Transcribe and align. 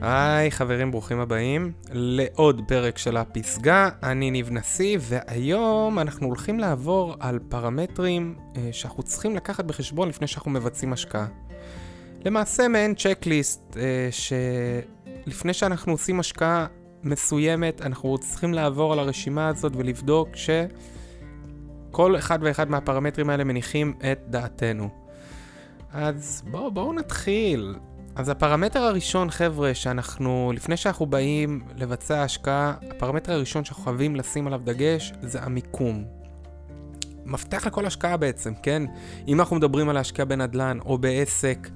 היי 0.00 0.50
חברים, 0.50 0.90
ברוכים 0.90 1.20
הבאים 1.20 1.72
לעוד 1.92 2.62
פרק 2.68 2.98
של 2.98 3.16
הפסגה, 3.16 3.88
אני 4.02 4.30
ניב 4.30 4.50
נשיא, 4.50 4.98
והיום 5.00 5.98
אנחנו 5.98 6.26
הולכים 6.26 6.58
לעבור 6.58 7.14
על 7.20 7.38
פרמטרים 7.48 8.34
אה, 8.56 8.68
שאנחנו 8.72 9.02
צריכים 9.02 9.36
לקחת 9.36 9.64
בחשבון 9.64 10.08
לפני 10.08 10.26
שאנחנו 10.26 10.50
מבצעים 10.50 10.92
השקעה. 10.92 11.26
למעשה 12.24 12.68
מעין 12.68 12.94
צ'קליסט, 12.94 13.76
אה, 13.76 14.08
שלפני 14.10 15.52
שאנחנו 15.52 15.92
עושים 15.92 16.20
השקעה 16.20 16.66
מסוימת, 17.02 17.82
אנחנו 17.82 18.18
צריכים 18.18 18.54
לעבור 18.54 18.92
על 18.92 18.98
הרשימה 18.98 19.48
הזאת 19.48 19.72
ולבדוק 19.76 20.28
שכל 21.90 22.16
אחד 22.18 22.38
ואחד 22.42 22.70
מהפרמטרים 22.70 23.30
האלה 23.30 23.44
מניחים 23.44 23.94
את 24.12 24.18
דעתנו. 24.28 24.88
אז 25.92 26.42
בואו 26.50 26.70
בוא 26.70 26.94
נתחיל. 26.94 27.74
אז 28.18 28.28
הפרמטר 28.28 28.82
הראשון, 28.82 29.30
חבר'ה, 29.30 29.74
שאנחנו, 29.74 30.52
לפני 30.54 30.76
שאנחנו 30.76 31.06
באים 31.06 31.60
לבצע 31.76 32.22
השקעה, 32.22 32.74
הפרמטר 32.90 33.32
הראשון 33.32 33.64
שאנחנו 33.64 33.84
חייבים 33.84 34.16
לשים 34.16 34.46
עליו 34.46 34.60
דגש 34.64 35.12
זה 35.22 35.42
המיקום. 35.42 36.04
מפתח 37.24 37.66
לכל 37.66 37.86
השקעה 37.86 38.16
בעצם, 38.16 38.52
כן? 38.62 38.82
אם 39.28 39.40
אנחנו 39.40 39.56
מדברים 39.56 39.88
על 39.88 39.94
להשקיע 39.94 40.24
בנדל"ן 40.24 40.78
או 40.80 40.98
בעסק, 40.98 41.68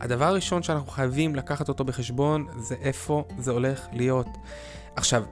הדבר 0.00 0.24
הראשון 0.24 0.62
שאנחנו 0.62 0.90
חייבים 0.90 1.34
לקחת 1.34 1.68
אותו 1.68 1.84
בחשבון 1.84 2.46
זה 2.58 2.74
איפה 2.82 3.24
זה 3.38 3.50
הולך 3.50 3.86
להיות. 3.92 4.28
עכשיו, 4.96 5.22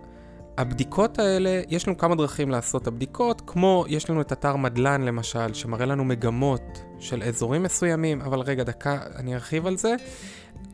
הבדיקות 0.59 1.19
האלה, 1.19 1.63
יש 1.69 1.89
לנו 1.89 1.99
כמה 1.99 2.15
דרכים 2.15 2.51
לעשות 2.51 2.83
את 2.83 2.87
הבדיקות, 2.87 3.43
כמו 3.47 3.85
יש 3.89 4.11
לנו 4.11 4.21
את 4.21 4.33
אתר 4.33 4.57
מדלן 4.57 5.03
למשל, 5.03 5.55
שמראה 5.55 5.87
לנו 5.87 6.05
מגמות 6.05 6.83
של 6.99 7.23
אזורים 7.23 7.63
מסוימים, 7.63 8.21
אבל 8.21 8.41
רגע, 8.41 8.65
דקה, 8.65 8.99
אני 9.17 9.35
ארחיב 9.35 9.67
על 9.67 9.77
זה. 9.77 9.95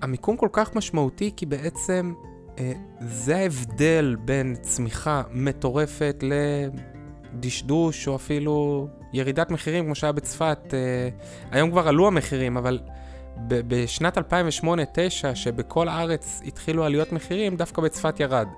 המיקום 0.02 0.36
כל 0.36 0.48
כך 0.52 0.76
משמעותי 0.76 1.30
כי 1.36 1.46
בעצם 1.46 2.12
אה, 2.58 2.72
זה 3.00 3.36
ההבדל 3.36 4.16
בין 4.24 4.56
צמיחה 4.62 5.22
מטורפת 5.32 6.24
לדשדוש 7.32 8.08
או 8.08 8.16
אפילו 8.16 8.88
ירידת 9.12 9.50
מחירים 9.50 9.84
כמו 9.84 9.94
שהיה 9.94 10.12
בצפת. 10.12 10.74
אה, 10.74 11.08
היום 11.50 11.70
כבר 11.70 11.88
עלו 11.88 12.06
המחירים, 12.06 12.56
אבל 12.56 12.78
בשנת 13.46 14.18
2008-2009, 14.18 14.20
שבכל 15.34 15.88
הארץ 15.88 16.40
התחילו 16.46 16.84
עליות 16.84 17.12
מחירים, 17.12 17.56
דווקא 17.56 17.82
בצפת 17.82 18.20
ירד. 18.20 18.48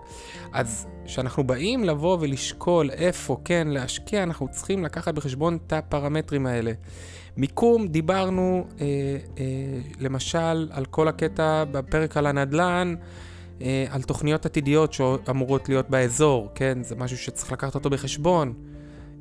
אז 0.52 0.86
כשאנחנו 1.04 1.44
באים 1.44 1.84
לבוא 1.84 2.18
ולשקול 2.20 2.90
איפה 2.90 3.36
כן 3.44 3.68
להשקיע, 3.70 4.22
אנחנו 4.22 4.48
צריכים 4.50 4.84
לקחת 4.84 5.14
בחשבון 5.14 5.58
את 5.66 5.72
הפרמטרים 5.72 6.46
האלה. 6.46 6.72
מיקום, 7.36 7.88
דיברנו 7.88 8.66
אה, 8.80 8.86
אה, 9.38 9.44
למשל 10.00 10.68
על 10.70 10.84
כל 10.84 11.08
הקטע 11.08 11.64
בפרק 11.64 12.16
על 12.16 12.26
הנדל"ן, 12.26 12.94
אה, 13.62 13.86
על 13.90 14.02
תוכניות 14.02 14.46
עתידיות 14.46 14.92
שאמורות 14.92 15.68
להיות 15.68 15.90
באזור, 15.90 16.48
כן? 16.54 16.78
זה 16.82 16.96
משהו 16.96 17.18
שצריך 17.18 17.52
לקחת 17.52 17.74
אותו 17.74 17.90
בחשבון. 17.90 18.54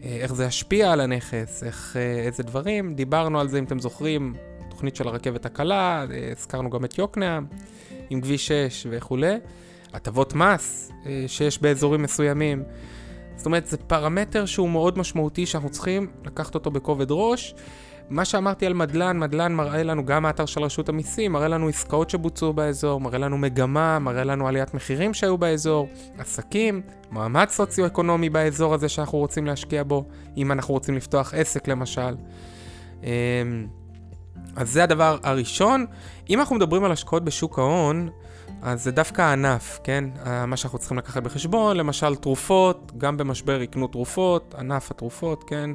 אה, 0.03 0.17
איך 0.21 0.33
זה 0.33 0.45
ישפיע 0.45 0.91
על 0.91 1.01
הנכס, 1.01 1.63
איך, 1.63 1.97
אה, 1.97 2.19
איזה 2.19 2.43
דברים. 2.43 2.95
דיברנו 2.95 3.39
על 3.39 3.49
זה, 3.49 3.59
אם 3.59 3.63
אתם 3.63 3.79
זוכרים, 3.79 4.35
תוכנית 4.79 4.95
של 4.95 5.07
הרכבת 5.07 5.45
הקלה, 5.45 6.05
הזכרנו 6.31 6.69
גם 6.69 6.85
את 6.85 6.97
יוקנעם, 6.97 7.45
עם 8.09 8.21
כביש 8.21 8.47
6 8.47 8.87
וכולי. 8.89 9.35
הטבות 9.93 10.33
מס 10.33 10.91
אה, 11.05 11.23
שיש 11.27 11.61
באזורים 11.61 12.01
מסוימים. 12.01 12.63
זאת 13.35 13.45
אומרת, 13.45 13.67
זה 13.67 13.77
פרמטר 13.77 14.45
שהוא 14.45 14.69
מאוד 14.69 14.97
משמעותי 14.97 15.45
שאנחנו 15.45 15.69
צריכים 15.69 16.07
לקחת 16.25 16.55
אותו 16.55 16.71
בכובד 16.71 17.05
ראש. 17.09 17.55
מה 18.09 18.25
שאמרתי 18.25 18.65
על 18.65 18.73
מדלן, 18.73 19.19
מדלן 19.19 19.53
מראה 19.53 19.83
לנו, 19.83 20.05
גם 20.05 20.25
האתר 20.25 20.45
של 20.45 20.63
רשות 20.63 20.89
המיסים, 20.89 21.31
מראה 21.31 21.47
לנו 21.47 21.67
עסקאות 21.67 22.09
שבוצעו 22.09 22.53
באזור, 22.53 23.01
מראה 23.01 23.17
לנו 23.17 23.37
מגמה, 23.37 23.99
מראה 23.99 24.23
לנו 24.23 24.47
עליית 24.47 24.73
מחירים 24.73 25.13
שהיו 25.13 25.37
באזור, 25.37 25.87
עסקים, 26.17 26.81
מעמד 27.11 27.49
סוציו-אקונומי 27.49 28.29
באזור 28.29 28.73
הזה 28.73 28.89
שאנחנו 28.89 29.17
רוצים 29.17 29.45
להשקיע 29.45 29.83
בו, 29.83 30.05
אם 30.37 30.51
אנחנו 30.51 30.73
רוצים 30.73 30.95
לפתוח 30.95 31.33
עסק 31.33 31.67
למשל. 31.67 32.15
אז 34.55 34.71
זה 34.71 34.83
הדבר 34.83 35.17
הראשון. 35.23 35.85
אם 36.29 36.39
אנחנו 36.39 36.55
מדברים 36.55 36.83
על 36.83 36.91
השקעות 36.91 37.23
בשוק 37.23 37.59
ההון, 37.59 38.09
אז 38.61 38.83
זה 38.83 38.91
דווקא 38.91 39.21
הענף, 39.21 39.79
כן? 39.83 40.05
מה 40.47 40.57
שאנחנו 40.57 40.79
צריכים 40.79 40.97
לקחת 40.97 41.23
בחשבון, 41.23 41.77
למשל 41.77 42.15
תרופות, 42.15 42.91
גם 42.97 43.17
במשבר 43.17 43.61
יקנו 43.61 43.87
תרופות, 43.87 44.55
ענף 44.57 44.91
התרופות, 44.91 45.43
כן? 45.43 45.69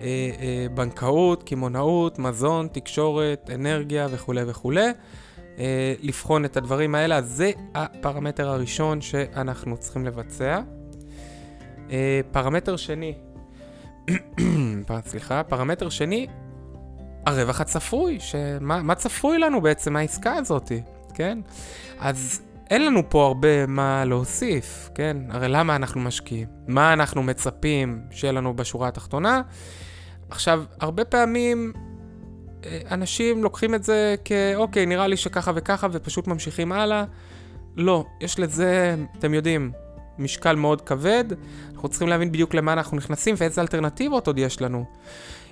אה, 0.00 0.30
אה, 0.40 0.66
בנקאות, 0.74 1.42
קמעונאות, 1.42 2.18
מזון, 2.18 2.68
תקשורת, 2.72 3.50
אנרגיה 3.54 4.06
וכולי 4.10 4.42
וכולי. 4.46 4.90
אה, 5.58 5.94
לבחון 6.00 6.44
את 6.44 6.56
הדברים 6.56 6.94
האלה, 6.94 7.16
אז 7.16 7.28
זה 7.28 7.50
הפרמטר 7.74 8.48
הראשון 8.48 9.00
שאנחנו 9.00 9.76
צריכים 9.76 10.06
לבצע. 10.06 10.60
פרמטר 12.32 12.76
שני, 12.76 13.14
סליחה, 15.08 15.42
פרמטר 15.42 15.88
שני, 15.88 16.26
הרווח 17.28 17.60
הצפוי, 17.60 18.20
שמה, 18.20 18.82
מה 18.82 18.94
צפוי 18.94 19.38
לנו 19.38 19.60
בעצם 19.60 19.92
מהעסקה 19.92 20.34
הזאת, 20.34 20.72
כן? 21.14 21.38
אז 21.98 22.40
אין 22.70 22.86
לנו 22.86 23.10
פה 23.10 23.26
הרבה 23.26 23.66
מה 23.66 24.04
להוסיף, 24.04 24.90
כן? 24.94 25.16
הרי 25.30 25.48
למה 25.48 25.76
אנחנו 25.76 26.00
משקיעים? 26.00 26.46
מה 26.68 26.92
אנחנו 26.92 27.22
מצפים 27.22 28.00
שיהיה 28.10 28.32
לנו 28.32 28.56
בשורה 28.56 28.88
התחתונה? 28.88 29.42
עכשיו, 30.30 30.64
הרבה 30.80 31.04
פעמים 31.04 31.72
אה, 32.64 32.80
אנשים 32.90 33.42
לוקחים 33.42 33.74
את 33.74 33.84
זה 33.84 34.14
כאוקיי, 34.24 34.86
נראה 34.86 35.06
לי 35.06 35.16
שככה 35.16 35.52
וככה 35.54 35.86
ופשוט 35.92 36.26
ממשיכים 36.26 36.72
הלאה. 36.72 37.04
לא, 37.76 38.04
יש 38.20 38.38
לזה, 38.38 38.94
אתם 39.18 39.34
יודעים, 39.34 39.72
משקל 40.18 40.56
מאוד 40.56 40.80
כבד. 40.80 41.24
אנחנו 41.74 41.88
צריכים 41.88 42.08
להבין 42.08 42.32
בדיוק 42.32 42.54
למה 42.54 42.72
אנחנו 42.72 42.96
נכנסים 42.96 43.34
ואיזה 43.38 43.60
אלטרנטיבות 43.60 44.26
עוד 44.26 44.38
יש 44.38 44.62
לנו. 44.62 44.84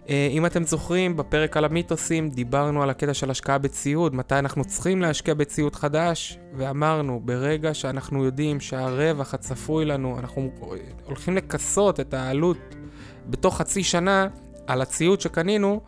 אה, 0.08 0.28
אם 0.30 0.46
אתם 0.46 0.64
זוכרים, 0.64 1.16
בפרק 1.16 1.56
על 1.56 1.64
המיתוסים 1.64 2.30
דיברנו 2.30 2.82
על 2.82 2.90
הקטע 2.90 3.14
של 3.14 3.30
השקעה 3.30 3.58
בציוד, 3.58 4.14
מתי 4.14 4.38
אנחנו 4.38 4.64
צריכים 4.64 5.02
להשקיע 5.02 5.34
בציוד 5.34 5.76
חדש, 5.76 6.38
ואמרנו, 6.54 7.20
ברגע 7.24 7.74
שאנחנו 7.74 8.24
יודעים 8.24 8.60
שהרווח 8.60 9.34
הצפוי 9.34 9.84
לנו, 9.84 10.18
אנחנו 10.18 10.50
הולכים 11.04 11.36
לכסות 11.36 12.00
את 12.00 12.14
העלות 12.14 12.56
בתוך 13.26 13.56
חצי 13.56 13.82
שנה 13.82 14.28
על 14.66 14.82
הציוד 14.82 15.20
שקנינו, 15.20 15.80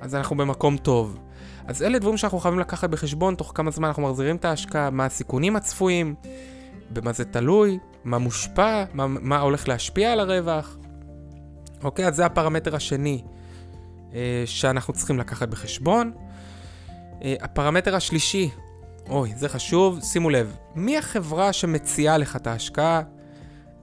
אז 0.00 0.14
אנחנו 0.14 0.36
במקום 0.36 0.76
טוב. 0.76 1.18
אז 1.66 1.82
אלה 1.82 1.98
דברים 1.98 2.16
שאנחנו 2.16 2.38
חייבים 2.38 2.60
לקחת 2.60 2.90
בחשבון, 2.90 3.34
תוך 3.34 3.52
כמה 3.54 3.70
זמן 3.70 3.88
אנחנו 3.88 4.02
מחזירים 4.02 4.36
את 4.36 4.44
ההשקעה, 4.44 4.90
מה 4.90 5.04
הסיכונים 5.04 5.56
הצפויים, 5.56 6.14
במה 6.90 7.12
זה 7.12 7.24
תלוי, 7.24 7.78
מה 8.04 8.18
מושפע, 8.18 8.84
מה, 8.94 9.06
מה 9.06 9.40
הולך 9.40 9.68
להשפיע 9.68 10.12
על 10.12 10.20
הרווח. 10.20 10.76
אוקיי, 11.84 12.06
אז 12.06 12.16
זה 12.16 12.26
הפרמטר 12.26 12.76
השני 12.76 13.22
שאנחנו 14.46 14.92
צריכים 14.94 15.18
לקחת 15.18 15.48
בחשבון. 15.48 16.12
אה, 17.24 17.34
הפרמטר 17.40 17.96
השלישי, 17.96 18.50
אוי, 19.08 19.32
זה 19.36 19.48
חשוב, 19.48 20.00
שימו 20.02 20.30
לב, 20.30 20.56
מי 20.74 20.98
החברה 20.98 21.52
שמציעה 21.52 22.18
לך 22.18 22.36
את 22.36 22.46
ההשקעה? 22.46 23.02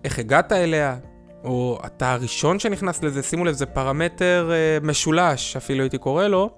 איך 0.04 0.20
הגעת 0.20 0.52
אליה? 0.52 0.98
או 1.44 1.80
אתה 1.86 2.14
הראשון 2.14 2.60
שנכנס 2.60 3.04
לזה, 3.04 3.24
שימו 3.24 3.46
לב, 3.46 3.54
זה 3.54 3.66
פרמטר 3.66 4.52
אה, 4.52 4.78
משולש, 4.82 5.56
אפילו 5.56 5.82
הייתי 5.84 5.98
קורא 5.98 6.28
לו. 6.28 6.50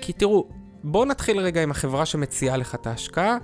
כי 0.00 0.12
תראו, 0.12 0.48
בואו 0.84 1.04
נתחיל 1.04 1.38
רגע 1.38 1.62
עם 1.62 1.70
החברה 1.70 2.06
שמציעה 2.06 2.56
לך 2.56 2.74
את 2.74 2.86
ההשקעה. 2.86 3.36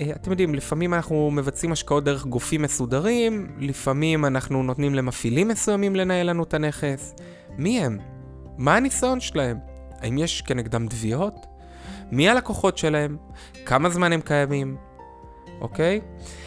אה, 0.00 0.10
אתם 0.10 0.30
יודעים, 0.30 0.54
לפעמים 0.54 0.94
אנחנו 0.94 1.30
מבצעים 1.30 1.72
השקעות 1.72 2.04
דרך 2.04 2.26
גופים 2.26 2.62
מסודרים, 2.62 3.56
לפעמים 3.58 4.24
אנחנו 4.24 4.62
נותנים 4.62 4.94
למפעילים 4.94 5.48
מסוימים 5.48 5.96
לנהל 5.96 6.30
לנו 6.30 6.42
את 6.42 6.54
הנכס. 6.54 7.14
מי 7.58 7.80
הם? 7.80 8.15
מה 8.58 8.76
הניסיון 8.76 9.20
שלהם? 9.20 9.58
האם 10.00 10.18
יש 10.18 10.42
כנגדם 10.42 10.88
תביעות? 10.88 11.46
מי 12.10 12.28
הלקוחות 12.28 12.78
שלהם? 12.78 13.16
כמה 13.66 13.90
זמן 13.90 14.12
הם 14.12 14.20
קיימים? 14.20 14.76
אוקיי? 15.60 16.00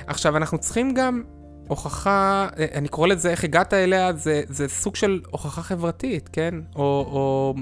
עכשיו, 0.08 0.38
אנחנו 0.38 0.58
צריכים 0.58 0.94
גם 0.94 1.24
הוכחה, 1.68 2.48
אה, 2.60 2.66
אני 2.74 2.88
קורא 2.88 3.08
לזה 3.08 3.32
איך 3.32 3.44
הגעת 3.44 3.74
אליה, 3.74 4.14
זה, 4.14 4.42
זה 4.48 4.68
סוג 4.68 4.96
של 4.96 5.22
הוכחה 5.32 5.62
חברתית, 5.62 6.30
כן? 6.34 6.56
או, 6.76 6.82
או 6.82 7.56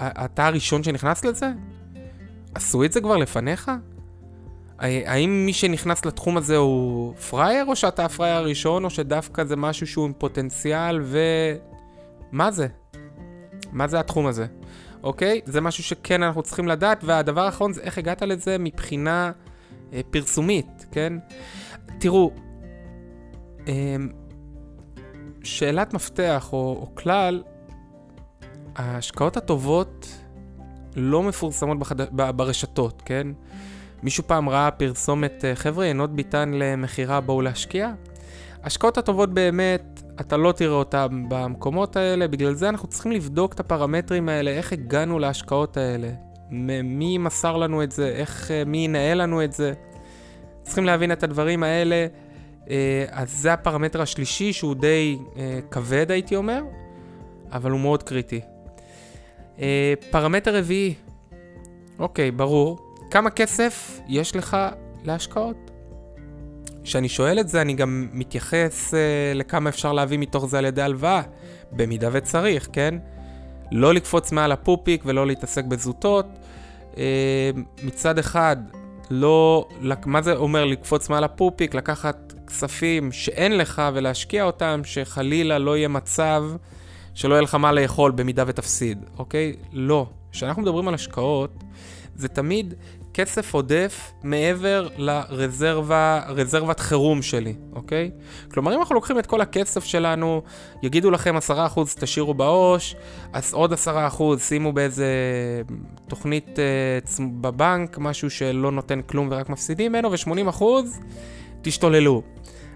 אתה 0.00 0.46
הראשון 0.46 0.82
שנכנס 0.82 1.24
לזה? 1.24 1.50
עשו 2.54 2.84
את 2.84 2.92
זה 2.92 3.00
כבר 3.00 3.16
לפניך? 3.16 3.70
האם 4.78 5.42
מי 5.46 5.52
שנכנס 5.52 6.04
לתחום 6.04 6.36
הזה 6.36 6.56
הוא 6.56 7.14
פראייר, 7.14 7.64
או 7.64 7.76
שאתה 7.76 8.04
הפראייר 8.04 8.36
הראשון, 8.36 8.84
או 8.84 8.90
שדווקא 8.90 9.44
זה 9.44 9.56
משהו 9.56 9.86
שהוא 9.86 10.06
עם 10.06 10.12
פוטנציאל 10.18 11.00
ו... 11.02 11.18
מה 12.32 12.50
זה? 12.50 12.66
מה 13.72 13.88
זה 13.88 14.00
התחום 14.00 14.26
הזה? 14.26 14.46
אוקיי? 15.02 15.40
זה 15.44 15.60
משהו 15.60 15.84
שכן 15.84 16.22
אנחנו 16.22 16.42
צריכים 16.42 16.68
לדעת, 16.68 17.04
והדבר 17.04 17.44
האחרון 17.44 17.72
זה 17.72 17.80
איך 17.80 17.98
הגעת 17.98 18.22
לזה 18.22 18.58
מבחינה 18.58 19.32
אה, 19.92 20.00
פרסומית, 20.10 20.86
כן? 20.90 21.12
תראו, 21.98 22.30
אה, 23.68 23.96
שאלת 25.42 25.94
מפתח 25.94 26.48
או, 26.52 26.58
או 26.58 26.94
כלל, 26.94 27.42
ההשקעות 28.76 29.36
הטובות 29.36 30.08
לא 30.96 31.22
מפורסמות 31.22 31.78
בחד... 31.78 32.00
ברשתות, 32.36 33.02
כן? 33.04 33.26
מישהו 34.02 34.24
פעם 34.26 34.48
ראה 34.48 34.70
פרסומת, 34.70 35.44
אה, 35.44 35.54
חבר'ה, 35.54 35.86
ינות 35.86 36.14
ביטן 36.14 36.50
למכירה, 36.54 37.20
בואו 37.20 37.40
להשקיע? 37.42 37.92
ההשקעות 38.62 38.98
הטובות 38.98 39.34
באמת, 39.34 40.02
אתה 40.20 40.36
לא 40.36 40.52
תראה 40.52 40.74
אותן 40.74 41.24
במקומות 41.28 41.96
האלה, 41.96 42.28
בגלל 42.28 42.54
זה 42.54 42.68
אנחנו 42.68 42.88
צריכים 42.88 43.12
לבדוק 43.12 43.52
את 43.52 43.60
הפרמטרים 43.60 44.28
האלה, 44.28 44.50
איך 44.50 44.72
הגענו 44.72 45.18
להשקעות 45.18 45.76
האלה, 45.76 46.08
מי 46.84 47.18
מסר 47.18 47.56
לנו 47.56 47.82
את 47.82 47.92
זה, 47.92 48.08
איך, 48.08 48.50
אה, 48.50 48.62
מי 48.64 48.78
ינהל 48.78 49.22
לנו 49.22 49.44
את 49.44 49.52
זה. 49.52 49.72
צריכים 50.62 50.84
להבין 50.84 51.12
את 51.12 51.22
הדברים 51.22 51.62
האלה. 51.62 52.06
אה, 52.70 53.04
אז 53.10 53.30
זה 53.30 53.52
הפרמטר 53.52 54.02
השלישי 54.02 54.52
שהוא 54.52 54.74
די 54.74 55.18
אה, 55.36 55.58
כבד 55.70 56.10
הייתי 56.10 56.36
אומר, 56.36 56.62
אבל 57.52 57.70
הוא 57.70 57.80
מאוד 57.80 58.02
קריטי. 58.02 58.40
פרמטר 60.10 60.56
רביעי, 60.56 60.94
אוקיי, 61.98 62.30
ברור. 62.30 62.78
כמה 63.10 63.30
כסף 63.30 64.00
יש 64.08 64.36
לך 64.36 64.56
להשקעות? 65.04 65.65
כשאני 66.86 67.08
שואל 67.08 67.40
את 67.40 67.48
זה, 67.48 67.60
אני 67.60 67.74
גם 67.74 68.08
מתייחס 68.12 68.94
אה, 68.94 68.98
לכמה 69.34 69.70
אפשר 69.70 69.92
להביא 69.92 70.18
מתוך 70.18 70.46
זה 70.46 70.58
על 70.58 70.64
ידי 70.64 70.82
הלוואה, 70.82 71.22
במידה 71.72 72.08
וצריך, 72.12 72.68
כן? 72.72 72.94
לא 73.72 73.94
לקפוץ 73.94 74.32
מעל 74.32 74.52
הפופיק 74.52 75.02
ולא 75.06 75.26
להתעסק 75.26 75.64
בזוטות. 75.64 76.26
אה, 76.96 77.50
מצד 77.82 78.18
אחד, 78.18 78.56
לא... 79.10 79.68
מה 80.06 80.22
זה 80.22 80.36
אומר 80.36 80.64
לקפוץ 80.64 81.08
מעל 81.08 81.24
הפופיק? 81.24 81.74
לקחת 81.74 82.32
כספים 82.46 83.12
שאין 83.12 83.56
לך 83.56 83.82
ולהשקיע 83.94 84.44
אותם, 84.44 84.80
שחלילה 84.84 85.58
לא 85.58 85.76
יהיה 85.76 85.88
מצב 85.88 86.44
שלא 87.14 87.34
יהיה 87.34 87.42
לך 87.42 87.54
מה 87.54 87.72
לאכול 87.72 88.10
במידה 88.10 88.44
ותפסיד, 88.46 89.04
אוקיי? 89.18 89.56
לא. 89.72 90.06
כשאנחנו 90.32 90.62
מדברים 90.62 90.88
על 90.88 90.94
השקעות, 90.94 91.50
זה 92.16 92.28
תמיד 92.28 92.74
כסף 93.16 93.54
עודף 93.54 94.12
מעבר 94.22 94.88
לרזרבה, 94.96 96.20
רזרבת 96.28 96.80
חירום 96.80 97.22
שלי, 97.22 97.54
אוקיי? 97.72 98.10
כלומר, 98.50 98.74
אם 98.74 98.78
אנחנו 98.78 98.94
לוקחים 98.94 99.18
את 99.18 99.26
כל 99.26 99.40
הכסף 99.40 99.84
שלנו, 99.84 100.42
יגידו 100.82 101.10
לכם 101.10 101.36
10% 101.36 101.40
תשאירו 102.00 102.34
בעו"ש, 102.34 102.94
אז 103.32 103.54
עוד 103.54 103.72
10% 103.72 103.76
שימו 104.38 104.72
באיזה 104.72 105.06
תוכנית 106.08 106.48
uh, 106.48 107.22
בבנק, 107.40 107.98
משהו 107.98 108.30
שלא 108.30 108.72
נותן 108.72 109.02
כלום 109.02 109.28
ורק 109.30 109.48
מפסידים 109.48 109.92
ממנו, 109.92 110.10
ו-80% 110.10 110.62
תשתוללו, 111.62 112.22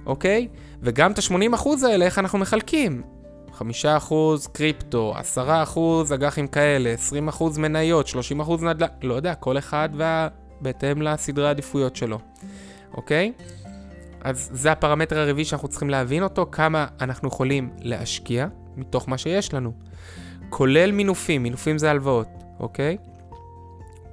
אוקיי? 0.06 0.48
וגם 0.82 1.12
את 1.12 1.18
ה-80% 1.18 1.68
האלה, 1.86 2.04
איך 2.04 2.18
אנחנו 2.18 2.38
מחלקים? 2.38 3.02
5% 3.60 3.64
קריפטו, 4.52 5.14
10% 5.36 6.14
אג"חים 6.14 6.46
כאלה, 6.46 6.94
20% 7.38 7.58
מניות, 7.58 8.06
30% 8.06 8.64
נדל"ן, 8.64 8.88
לא 9.02 9.14
יודע, 9.14 9.34
כל 9.34 9.58
אחד 9.58 9.88
וה... 9.96 10.28
בהתאם 10.60 11.02
לסדרי 11.02 11.46
העדיפויות 11.46 11.96
שלו, 11.96 12.18
אוקיי? 12.94 13.32
אז 14.20 14.50
זה 14.52 14.72
הפרמטר 14.72 15.18
הרביעי 15.18 15.44
שאנחנו 15.44 15.68
צריכים 15.68 15.90
להבין 15.90 16.22
אותו, 16.22 16.46
כמה 16.52 16.86
אנחנו 17.00 17.28
יכולים 17.28 17.70
להשקיע 17.78 18.46
מתוך 18.76 19.08
מה 19.08 19.18
שיש 19.18 19.54
לנו, 19.54 19.72
כולל 20.48 20.92
מינופים, 20.92 21.42
מינופים 21.42 21.78
זה 21.78 21.90
הלוואות, 21.90 22.28
אוקיי? 22.60 22.96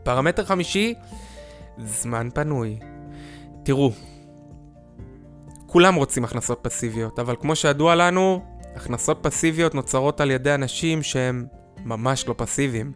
פרמטר 0.04 0.46
חמישי, 0.46 0.94
זמן 1.78 2.30
פנוי. 2.34 2.80
תראו, 3.64 3.92
כולם 5.66 5.96
רוצים 5.96 6.24
הכנסות 6.24 6.60
פסיביות, 6.62 7.20
אבל 7.20 7.36
כמו 7.42 7.56
שידוע 7.56 7.96
לנו, 7.96 8.46
הכנסות 8.78 9.20
פסיביות 9.22 9.76
נוצרות 9.76 10.22
על 10.22 10.32
ידי 10.32 10.54
אנשים 10.54 11.04
שהם 11.04 11.46
ממש 11.86 12.28
לא 12.28 12.36
פסיביים. 12.38 12.92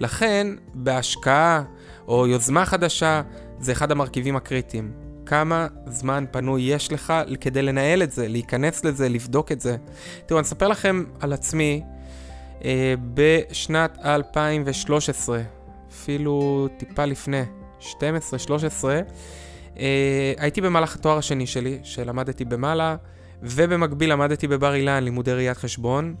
לכן, 0.00 0.46
בהשקעה 0.74 1.62
או 2.08 2.26
יוזמה 2.26 2.66
חדשה, 2.66 3.22
זה 3.58 3.72
אחד 3.72 3.90
המרכיבים 3.90 4.36
הקריטיים. 4.36 4.92
כמה 5.26 5.66
זמן 5.86 6.24
פנוי 6.30 6.62
יש 6.62 6.92
לך 6.92 7.12
כדי 7.40 7.62
לנהל 7.62 8.02
את 8.02 8.12
זה, 8.12 8.28
להיכנס 8.28 8.84
לזה, 8.84 9.08
לבדוק 9.08 9.52
את 9.52 9.60
זה. 9.60 9.76
תראו, 10.26 10.40
אני 10.40 10.44
אספר 10.46 10.68
לכם 10.68 11.04
על 11.20 11.32
עצמי 11.32 11.82
אה, 12.64 12.94
בשנת 13.14 13.98
2013, 14.04 15.42
אפילו 15.90 16.68
טיפה 16.78 17.04
לפני, 17.04 17.42
12-13, 17.80 17.94
אה, 19.78 20.32
הייתי 20.38 20.60
במהלך 20.60 20.94
התואר 20.94 21.18
השני 21.18 21.46
שלי, 21.46 21.78
שלמדתי 21.82 22.44
במעלה. 22.44 22.96
ובמקביל 23.42 24.12
למדתי 24.12 24.48
בבר 24.48 24.74
אילן 24.74 25.04
לימודי 25.04 25.32
ראיית 25.32 25.56
חשבון, 25.56 26.14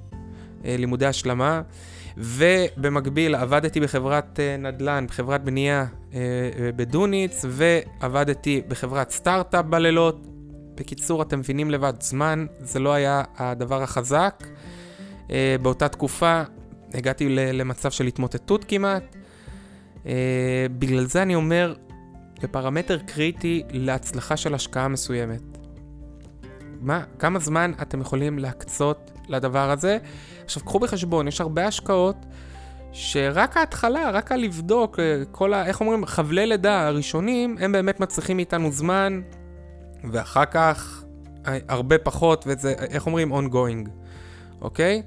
אה, 0.64 0.76
לימודי 0.78 1.06
השלמה, 1.06 1.62
ובמקביל 2.16 3.34
עבדתי 3.34 3.80
בחברת 3.80 4.40
אה, 4.40 4.56
נדל"ן, 4.56 5.06
בחברת 5.08 5.44
בנייה 5.44 5.86
אה, 6.14 6.20
בדוניץ, 6.76 7.44
ועבדתי 7.48 8.62
בחברת 8.68 9.10
סטארט-אפ 9.10 9.64
בלילות. 9.64 10.26
בקיצור, 10.74 11.22
אתם 11.22 11.38
מבינים 11.38 11.70
לבד, 11.70 11.92
זמן 12.00 12.46
זה 12.60 12.78
לא 12.78 12.92
היה 12.92 13.22
הדבר 13.36 13.82
החזק. 13.82 14.46
באותה 15.62 15.88
תקופה 15.88 16.42
הגעתי 16.94 17.28
למצב 17.28 17.90
של 17.90 18.06
התמוטטות 18.06 18.64
כמעט. 18.64 19.16
בגלל 20.78 21.04
זה 21.04 21.22
אני 21.22 21.34
אומר, 21.34 21.74
זה 22.40 22.48
פרמטר 22.48 22.98
קריטי 22.98 23.62
להצלחה 23.70 24.36
של 24.36 24.54
השקעה 24.54 24.88
מסוימת. 24.88 25.55
מה, 26.80 27.02
כמה 27.18 27.38
זמן 27.38 27.72
אתם 27.82 28.00
יכולים 28.00 28.38
להקצות 28.38 29.10
לדבר 29.28 29.70
הזה. 29.70 29.98
עכשיו, 30.44 30.64
קחו 30.64 30.78
בחשבון, 30.78 31.28
יש 31.28 31.40
הרבה 31.40 31.66
השקעות 31.66 32.16
שרק 32.92 33.56
ההתחלה, 33.56 34.10
רק 34.10 34.32
הלבדוק, 34.32 34.98
אה, 35.00 35.22
כל 35.30 35.54
ה... 35.54 35.66
איך 35.66 35.80
אומרים? 35.80 36.06
חבלי 36.06 36.46
לידה 36.46 36.86
הראשונים, 36.86 37.56
הם 37.60 37.72
באמת 37.72 38.00
מצריכים 38.00 38.36
מאיתנו 38.36 38.72
זמן, 38.72 39.20
ואחר 40.12 40.44
כך 40.44 41.04
אה, 41.46 41.58
הרבה 41.68 41.98
פחות, 41.98 42.44
וזה, 42.46 42.70
איך 42.78 43.06
אומרים? 43.06 43.32
ongoing, 43.32 43.88
אוקיי? 44.60 45.02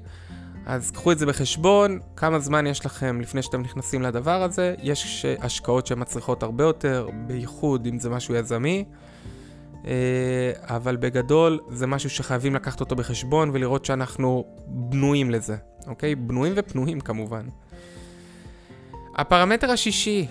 אז 0.66 0.90
קחו 0.90 1.12
את 1.12 1.18
זה 1.18 1.26
בחשבון, 1.26 1.98
כמה 2.16 2.38
זמן 2.38 2.66
יש 2.66 2.86
לכם 2.86 3.20
לפני 3.20 3.42
שאתם 3.42 3.60
נכנסים 3.60 4.02
לדבר 4.02 4.42
הזה. 4.42 4.74
יש 4.82 5.26
השקעות 5.40 5.86
שמצריכות 5.86 6.42
הרבה 6.42 6.64
יותר, 6.64 7.08
בייחוד 7.26 7.86
אם 7.86 7.98
זה 7.98 8.10
משהו 8.10 8.34
יזמי. 8.34 8.84
אה, 9.86 10.52
אבל 10.62 10.96
בגדול 10.96 11.60
זה 11.70 11.86
משהו 11.86 12.10
שחייבים 12.10 12.54
לקחת 12.54 12.80
אותו 12.80 12.96
בחשבון 12.96 13.50
ולראות 13.52 13.84
שאנחנו 13.84 14.44
בנויים 14.66 15.30
לזה, 15.30 15.56
אוקיי? 15.86 16.14
בנויים 16.14 16.52
ופנויים 16.56 17.00
כמובן. 17.00 17.46
הפרמטר 19.16 19.70
השישי, 19.70 20.26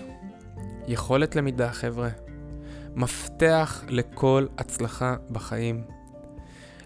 יכולת 0.86 1.36
למידה, 1.36 1.72
חבר'ה. 1.72 2.08
מפתח 2.94 3.84
לכל 3.88 4.46
הצלחה 4.58 5.16
בחיים. 5.30 5.82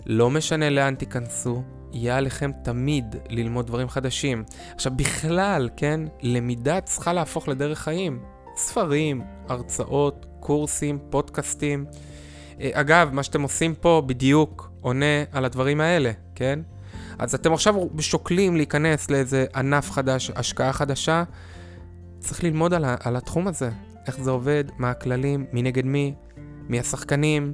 לא 0.06 0.30
משנה 0.30 0.70
לאן 0.70 0.94
תיכנסו, 0.94 1.62
יהיה 1.92 2.16
עליכם 2.16 2.50
תמיד 2.64 3.16
ללמוד 3.28 3.66
דברים 3.66 3.88
חדשים. 3.88 4.44
עכשיו, 4.74 4.92
בכלל, 4.96 5.68
כן, 5.76 6.00
למידה 6.22 6.80
צריכה 6.80 7.12
להפוך 7.12 7.48
לדרך 7.48 7.78
חיים. 7.78 8.22
ספרים, 8.56 9.22
הרצאות, 9.48 10.26
קורסים, 10.40 10.98
פודקאסטים. 11.10 11.86
אה, 12.60 12.70
אגב, 12.72 13.10
מה 13.12 13.22
שאתם 13.22 13.42
עושים 13.42 13.74
פה 13.74 14.02
בדיוק 14.06 14.70
עונה 14.80 15.24
על 15.32 15.44
הדברים 15.44 15.80
האלה, 15.80 16.12
כן? 16.34 16.60
אז 17.18 17.34
אתם 17.34 17.52
עכשיו 17.52 17.74
שוקלים 17.98 18.56
להיכנס 18.56 19.10
לאיזה 19.10 19.46
ענף 19.54 19.90
חדש, 19.90 20.30
השקעה 20.36 20.72
חדשה, 20.72 21.24
צריך 22.18 22.44
ללמוד 22.44 22.74
על, 22.74 22.84
על 23.04 23.16
התחום 23.16 23.48
הזה, 23.48 23.70
איך 24.06 24.20
זה 24.20 24.30
עובד, 24.30 24.64
מה 24.78 24.90
הכללים, 24.90 25.46
מי 25.52 25.62
נגד 25.62 25.84
מי, 25.84 26.14
מי 26.68 26.80
השחקנים, 26.80 27.52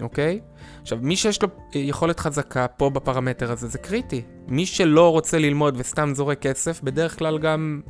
אוקיי? 0.00 0.40
עכשיו, 0.82 0.98
מי 1.02 1.16
שיש 1.16 1.42
לו 1.42 1.48
אה, 1.74 1.80
יכולת 1.80 2.20
חזקה 2.20 2.66
פה 2.68 2.90
בפרמטר 2.90 3.52
הזה, 3.52 3.68
זה 3.68 3.78
קריטי. 3.78 4.22
מי 4.48 4.66
שלא 4.66 5.10
רוצה 5.10 5.38
ללמוד 5.38 5.74
וסתם 5.78 6.12
זורק 6.14 6.38
כסף, 6.38 6.82
בדרך 6.82 7.18
כלל 7.18 7.38
גם 7.38 7.80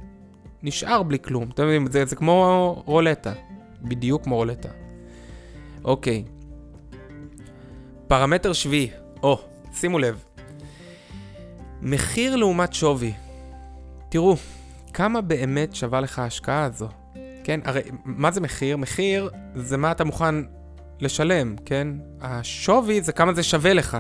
נשאר 0.63 1.03
בלי 1.03 1.19
כלום. 1.19 1.51
אתם 1.55 1.63
יודעים, 1.63 1.87
זה, 1.91 2.05
זה 2.05 2.17
כמו 2.17 2.83
רולטה, 2.87 3.33
בדיוק 3.83 4.25
כמו 4.25 4.37
רולטה. 4.37 4.69
אוקיי. 5.85 6.25
פרמטר 8.09 8.53
שביעי, 8.53 8.91
או, 9.23 9.41
שימו 9.75 9.99
לב. 9.99 10.25
מחיר 11.83 12.37
לעומת 12.37 12.73
שווי. 12.73 13.13
תראו, 14.09 14.37
כמה 14.93 15.21
באמת 15.21 15.75
שווה 15.75 16.01
לך 16.01 16.19
ההשקעה 16.19 16.65
הזו? 16.65 16.89
כן, 17.45 17.61
הרי 17.65 17.81
מה 18.05 18.31
זה 18.31 18.41
מחיר? 18.41 18.77
מחיר 18.77 19.31
זה 19.55 19.77
מה 19.77 19.93
אתה 19.93 20.05
מוכן 20.05 20.35
לשלם, 21.01 21.57
כן? 21.65 21.89
השווי 22.21 23.03
זה 23.03 23.13
כמה 23.13 23.33
זה 23.33 23.43
שווה 23.43 23.73
לך. 23.73 23.99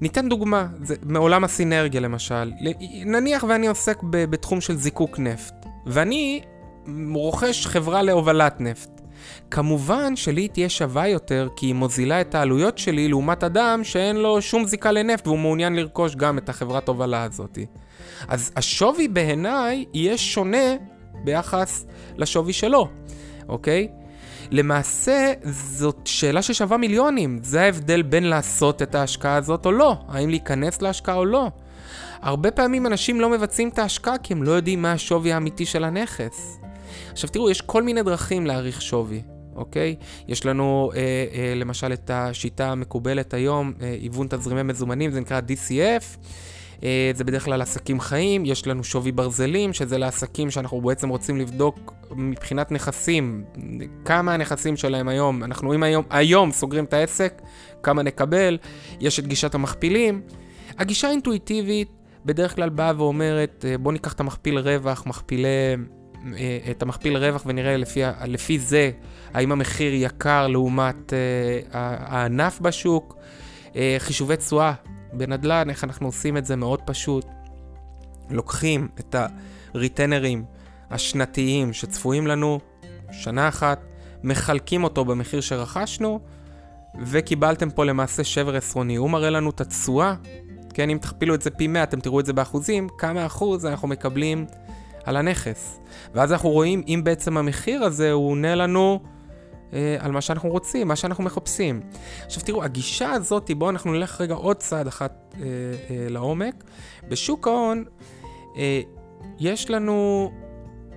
ניתן 0.00 0.28
דוגמה, 0.28 0.66
זה 0.82 0.94
מעולם 1.02 1.44
הסינרגיה 1.44 2.00
למשל. 2.00 2.52
נניח 3.06 3.44
ואני 3.48 3.66
עוסק 3.66 3.98
בתחום 4.02 4.60
של 4.60 4.76
זיקוק 4.76 5.18
נפט, 5.18 5.66
ואני 5.86 6.42
רוכש 7.14 7.66
חברה 7.66 8.02
להובלת 8.02 8.60
נפט. 8.60 8.93
כמובן 9.50 10.16
שלי 10.16 10.48
תהיה 10.48 10.68
שווה 10.68 11.08
יותר 11.08 11.48
כי 11.56 11.66
היא 11.66 11.74
מוזילה 11.74 12.20
את 12.20 12.34
העלויות 12.34 12.78
שלי 12.78 13.08
לעומת 13.08 13.44
אדם 13.44 13.84
שאין 13.84 14.16
לו 14.16 14.42
שום 14.42 14.66
זיקה 14.66 14.92
לנפט 14.92 15.26
והוא 15.26 15.38
מעוניין 15.38 15.76
לרכוש 15.76 16.16
גם 16.16 16.38
את 16.38 16.48
החברת 16.48 16.88
הובלה 16.88 17.22
הזאת. 17.22 17.58
אז 18.28 18.52
השווי 18.56 19.08
בעיניי 19.08 19.84
יהיה 19.94 20.18
שונה 20.18 20.74
ביחס 21.24 21.86
לשווי 22.16 22.52
שלו. 22.52 22.88
אוקיי? 23.48 23.88
למעשה, 24.50 25.32
זאת 25.42 26.00
שאלה 26.04 26.42
ששווה 26.42 26.76
מיליונים. 26.76 27.38
זה 27.42 27.62
ההבדל 27.62 28.02
בין 28.02 28.24
לעשות 28.24 28.82
את 28.82 28.94
ההשקעה 28.94 29.36
הזאת 29.36 29.66
או 29.66 29.72
לא. 29.72 29.96
האם 30.08 30.28
להיכנס 30.28 30.82
להשקעה 30.82 31.14
או 31.14 31.24
לא. 31.24 31.50
הרבה 32.22 32.50
פעמים 32.50 32.86
אנשים 32.86 33.20
לא 33.20 33.30
מבצעים 33.30 33.68
את 33.68 33.78
ההשקעה 33.78 34.18
כי 34.18 34.32
הם 34.32 34.42
לא 34.42 34.52
יודעים 34.52 34.82
מה 34.82 34.92
השווי 34.92 35.32
האמיתי 35.32 35.66
של 35.66 35.84
הנכס. 35.84 36.63
עכשיו 37.12 37.30
תראו, 37.30 37.50
יש 37.50 37.60
כל 37.60 37.82
מיני 37.82 38.02
דרכים 38.02 38.46
להעריך 38.46 38.82
שווי, 38.82 39.22
אוקיי? 39.56 39.96
יש 40.28 40.46
לנו 40.46 40.90
אה, 40.94 41.00
אה, 41.34 41.54
למשל 41.56 41.92
את 41.92 42.10
השיטה 42.14 42.70
המקובלת 42.70 43.34
היום, 43.34 43.72
אה, 43.82 43.96
היוון 44.00 44.26
תזרימי 44.30 44.62
מזומנים, 44.62 45.10
זה 45.10 45.20
נקרא 45.20 45.40
DCF. 45.40 46.18
אה, 46.84 47.10
זה 47.14 47.24
בדרך 47.24 47.44
כלל 47.44 47.62
עסקים 47.62 48.00
חיים, 48.00 48.44
יש 48.46 48.66
לנו 48.66 48.84
שווי 48.84 49.12
ברזלים, 49.12 49.72
שזה 49.72 49.98
לעסקים 49.98 50.50
שאנחנו 50.50 50.80
בעצם 50.80 51.08
רוצים 51.08 51.36
לבדוק 51.36 51.92
מבחינת 52.10 52.72
נכסים, 52.72 53.44
כמה 54.04 54.34
הנכסים 54.34 54.76
שלהם 54.76 55.08
היום, 55.08 55.44
אנחנו 55.44 55.74
אם 55.74 55.82
היום, 55.82 56.04
היום 56.10 56.52
סוגרים 56.52 56.84
את 56.84 56.92
העסק, 56.92 57.42
כמה 57.82 58.02
נקבל, 58.02 58.58
יש 59.00 59.18
את 59.20 59.26
גישת 59.26 59.54
המכפילים. 59.54 60.22
הגישה 60.78 61.08
האינטואיטיבית 61.08 61.88
בדרך 62.24 62.54
כלל 62.54 62.68
באה 62.68 62.92
ואומרת, 62.96 63.64
אה, 63.68 63.78
בואו 63.78 63.92
ניקח 63.92 64.12
את 64.12 64.20
המכפיל 64.20 64.58
רווח, 64.58 65.06
מכפילי... 65.06 65.48
אה, 66.36 66.58
את 66.70 66.82
המכפיל 66.82 67.16
רווח 67.16 67.42
ונראה 67.46 67.76
לפי, 67.76 68.02
לפי 68.26 68.58
זה 68.58 68.90
האם 69.34 69.52
המחיר 69.52 69.94
יקר 69.94 70.46
לעומת 70.46 71.12
הענף 71.72 72.60
בשוק. 72.60 73.16
חישובי 73.98 74.36
תשואה 74.36 74.72
בנדל"ן, 75.12 75.70
איך 75.70 75.84
אנחנו 75.84 76.06
עושים 76.06 76.36
את 76.36 76.44
זה 76.44 76.56
מאוד 76.56 76.80
פשוט. 76.86 77.26
לוקחים 78.30 78.88
את 79.00 79.16
הריטנרים 79.74 80.44
השנתיים 80.90 81.72
שצפויים 81.72 82.26
לנו 82.26 82.60
שנה 83.12 83.48
אחת, 83.48 83.80
מחלקים 84.22 84.84
אותו 84.84 85.04
במחיר 85.04 85.40
שרכשנו, 85.40 86.20
וקיבלתם 87.02 87.70
פה 87.70 87.84
למעשה 87.84 88.24
שבר 88.24 88.56
עשרוני. 88.56 88.96
הוא 88.96 89.10
מראה 89.10 89.30
לנו 89.30 89.50
את 89.50 89.60
התשואה, 89.60 90.14
כן, 90.74 90.90
אם 90.90 90.98
תכפילו 91.00 91.34
את 91.34 91.42
זה 91.42 91.50
פי 91.50 91.66
100, 91.66 91.82
אתם 91.82 92.00
תראו 92.00 92.20
את 92.20 92.26
זה 92.26 92.32
באחוזים, 92.32 92.88
כמה 92.98 93.26
אחוז 93.26 93.66
אנחנו 93.66 93.88
מקבלים 93.88 94.46
על 95.04 95.16
הנכס. 95.16 95.80
ואז 96.14 96.32
אנחנו 96.32 96.50
רואים 96.50 96.82
אם 96.88 97.00
בעצם 97.04 97.36
המחיר 97.36 97.84
הזה 97.84 98.12
הוא 98.12 98.30
עונה 98.30 98.54
לנו 98.54 99.00
אה, 99.72 99.96
על 99.98 100.12
מה 100.12 100.20
שאנחנו 100.20 100.48
רוצים, 100.48 100.88
מה 100.88 100.96
שאנחנו 100.96 101.24
מחפשים. 101.24 101.80
עכשיו 102.26 102.42
תראו, 102.42 102.64
הגישה 102.64 103.10
הזאת, 103.10 103.50
בואו 103.56 103.70
אנחנו 103.70 103.92
נלך 103.92 104.20
רגע 104.20 104.34
עוד 104.34 104.56
צעד 104.56 104.86
אחת 104.86 105.34
אה, 105.34 105.40
אה, 105.42 106.06
לעומק. 106.08 106.64
בשוק 107.08 107.48
ההון 107.48 107.84
אה, 108.56 108.80
יש 109.38 109.70
לנו 109.70 110.30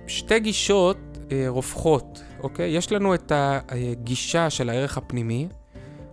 שתי 0.06 0.40
גישות 0.40 0.96
אה, 1.32 1.44
רווחות, 1.48 2.22
אוקיי? 2.42 2.70
יש 2.70 2.92
לנו 2.92 3.14
את 3.14 3.32
הגישה 3.34 4.50
של 4.50 4.68
הערך 4.68 4.98
הפנימי, 4.98 5.48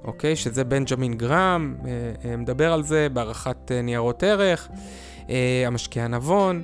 אוקיי? 0.04 0.36
שזה 0.36 0.64
בנג'מין 0.64 1.14
גרם, 1.14 1.76
אה, 1.86 1.92
אה, 2.26 2.38
מדבר 2.38 2.74
על 2.74 2.84
זה 2.84 3.08
בהערכת 3.14 3.72
אה, 3.72 3.82
ניירות 3.82 4.24
ערך, 4.24 4.70
אה, 5.30 5.64
המשקיע 5.68 6.04
הנבון. 6.04 6.64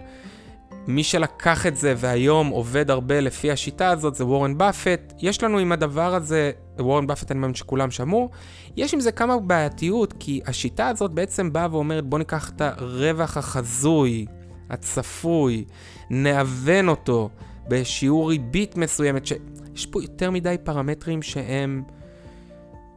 מי 0.88 1.04
שלקח 1.04 1.66
את 1.66 1.78
זה 1.78 1.94
והיום 1.98 2.48
עובד 2.48 2.92
הרבה 2.92 3.20
לפי 3.20 3.52
השיטה 3.52 3.90
הזאת 3.90 4.16
זה 4.16 4.26
וורן 4.26 4.58
באפט. 4.58 5.14
יש 5.20 5.44
לנו 5.44 5.58
עם 5.58 5.72
הדבר 5.72 6.16
הזה, 6.16 6.52
וורן 6.80 7.08
באפט 7.08 7.32
אני 7.32 7.40
מאמין 7.40 7.56
שכולם 7.56 7.92
שמעו, 7.92 8.30
יש 8.78 8.94
עם 8.94 9.00
זה 9.00 9.12
כמה 9.12 9.40
בעייתיות, 9.40 10.14
כי 10.20 10.42
השיטה 10.46 10.88
הזאת 10.88 11.12
בעצם 11.12 11.54
באה 11.54 11.68
ואומרת 11.72 12.06
בוא 12.06 12.20
ניקח 12.20 12.50
את 12.50 12.62
הרווח 12.62 13.38
החזוי, 13.38 14.26
הצפוי, 14.70 15.66
נאבן 16.10 16.88
אותו 16.88 17.30
בשיעור 17.68 18.30
ריבית 18.30 18.78
מסוימת, 18.78 19.26
שיש 19.26 19.86
פה 19.86 20.02
יותר 20.02 20.32
מדי 20.32 20.56
פרמטרים 20.64 21.22
שהם 21.22 21.84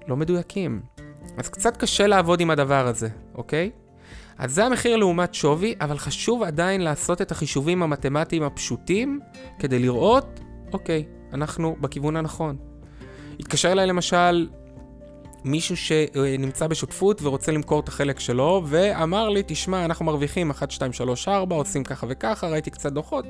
לא 0.09 0.17
מדויקים. 0.17 0.81
אז 1.37 1.49
קצת 1.49 1.77
קשה 1.77 2.07
לעבוד 2.07 2.41
עם 2.41 2.51
הדבר 2.51 2.87
הזה, 2.87 3.09
אוקיי? 3.35 3.71
אז 4.39 4.55
זה 4.55 4.65
המחיר 4.65 4.97
לעומת 4.97 5.35
שווי, 5.35 5.75
אבל 5.81 5.99
חשוב 5.99 6.43
עדיין 6.43 6.81
לעשות 6.81 7.23
את 7.23 7.33
החישובים 7.33 7.83
המתמטיים 7.83 8.43
הפשוטים 8.43 9.21
כדי 9.59 9.79
לראות, 9.79 10.41
אוקיי, 10.73 11.05
אנחנו 11.33 11.77
בכיוון 11.81 12.17
הנכון. 12.17 12.57
התקשר 13.41 13.73
אליי 13.73 13.87
למשל 13.87 14.49
מישהו 15.45 15.77
שנמצא 15.77 16.67
בשותפות 16.67 17.23
ורוצה 17.23 17.53
למכור 17.53 17.81
את 17.81 17.89
החלק 17.89 18.21
שלו, 18.21 18.63
ואמר 18.67 19.29
לי, 19.29 19.43
תשמע, 19.47 19.85
אנחנו 19.85 20.05
מרוויחים 20.05 20.51
1, 20.51 20.71
2, 20.71 20.93
3, 20.93 21.29
4, 21.29 21.57
עושים 21.57 21.85
ככה 21.85 22.07
וככה, 22.11 22.49
ראיתי 22.49 22.71
קצת 22.71 22.93
דוחות. 22.93 23.25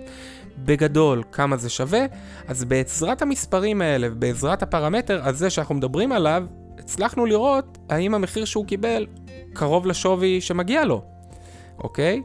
בגדול, 0.59 1.23
כמה 1.33 1.57
זה 1.57 1.71
שווה? 1.71 2.07
אז 2.49 2.64
בעזרת 2.64 3.23
המספרים 3.23 3.83
האלה, 3.83 4.09
בעזרת 4.09 4.62
הפרמטר 4.62 5.21
הזה 5.25 5.50
שאנחנו 5.50 5.75
מדברים 5.75 6.12
עליו, 6.12 6.45
הצלחנו 6.78 7.26
לראות 7.26 7.78
האם 7.88 8.14
המחיר 8.14 8.45
שהוא 8.45 8.66
קיבל 8.66 9.07
קרוב 9.54 9.87
לשווי 9.87 10.40
שמגיע 10.40 10.84
לו, 10.84 11.02
אוקיי? 11.78 12.23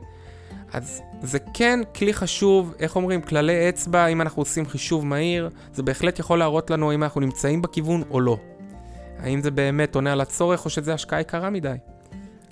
אז 0.73 1.01
זה 1.21 1.39
כן 1.53 1.79
כלי 1.95 2.13
חשוב, 2.13 2.73
איך 2.79 2.95
אומרים, 2.95 3.21
כללי 3.21 3.69
אצבע, 3.69 4.07
אם 4.07 4.21
אנחנו 4.21 4.41
עושים 4.41 4.65
חישוב 4.65 5.05
מהיר, 5.05 5.49
זה 5.73 5.83
בהחלט 5.83 6.19
יכול 6.19 6.39
להראות 6.39 6.69
לנו 6.69 6.93
אם 6.93 7.03
אנחנו 7.03 7.21
נמצאים 7.21 7.61
בכיוון 7.61 8.03
או 8.11 8.21
לא. 8.21 8.37
האם 9.19 9.41
זה 9.41 9.51
באמת 9.51 9.95
עונה 9.95 10.11
על 10.11 10.21
הצורך 10.21 10.65
או 10.65 10.69
שזה 10.69 10.93
השקעה 10.93 11.21
יקרה 11.21 11.49
מדי, 11.49 11.75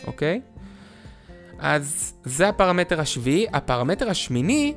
אוקיי? 0.07 0.41
אז 1.59 2.13
זה 2.23 2.49
הפרמטר 2.49 3.01
השביעי. 3.01 3.45
הפרמטר 3.53 4.09
השמיני 4.09 4.73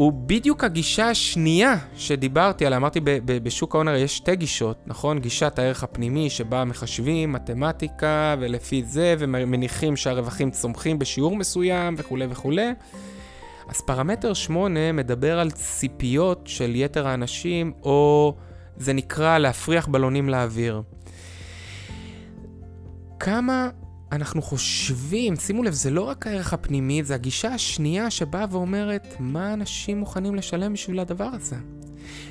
הוא 0.00 0.12
בדיוק 0.12 0.64
הגישה 0.64 1.10
השנייה 1.10 1.76
שדיברתי 1.96 2.66
עליה. 2.66 2.76
אמרתי, 2.76 3.00
בשוק 3.24 3.74
ההון 3.74 3.88
הרי 3.88 3.98
יש 3.98 4.16
שתי 4.16 4.36
גישות, 4.36 4.78
נכון? 4.86 5.18
גישת 5.18 5.58
הערך 5.58 5.82
הפנימי 5.82 6.30
שבה 6.30 6.64
מחשבים 6.64 7.32
מתמטיקה 7.32 8.36
ולפי 8.40 8.82
זה, 8.84 9.14
ומניחים 9.18 9.96
שהרווחים 9.96 10.50
צומחים 10.50 10.98
בשיעור 10.98 11.36
מסוים 11.36 11.94
וכולי 11.98 12.26
וכולי. 12.30 12.72
אז 13.68 13.80
פרמטר 13.80 14.34
8 14.34 14.92
מדבר 14.92 15.38
על 15.38 15.50
ציפיות 15.50 16.42
של 16.44 16.76
יתר 16.76 17.06
האנשים, 17.06 17.72
או 17.82 18.34
זה 18.76 18.92
נקרא 18.92 19.38
להפריח 19.38 19.88
בלונים 19.88 20.28
לאוויר. 20.28 20.82
כמה 23.18 23.68
אנחנו 24.12 24.42
חושבים, 24.42 25.36
שימו 25.36 25.62
לב, 25.62 25.72
זה 25.72 25.90
לא 25.90 26.02
רק 26.02 26.26
הערך 26.26 26.52
הפנימי, 26.52 27.04
זה 27.04 27.14
הגישה 27.14 27.48
השנייה 27.48 28.10
שבאה 28.10 28.44
ואומרת 28.50 29.16
מה 29.18 29.52
אנשים 29.52 29.98
מוכנים 29.98 30.34
לשלם 30.34 30.72
בשביל 30.72 31.00
הדבר 31.00 31.28
הזה. 31.32 31.56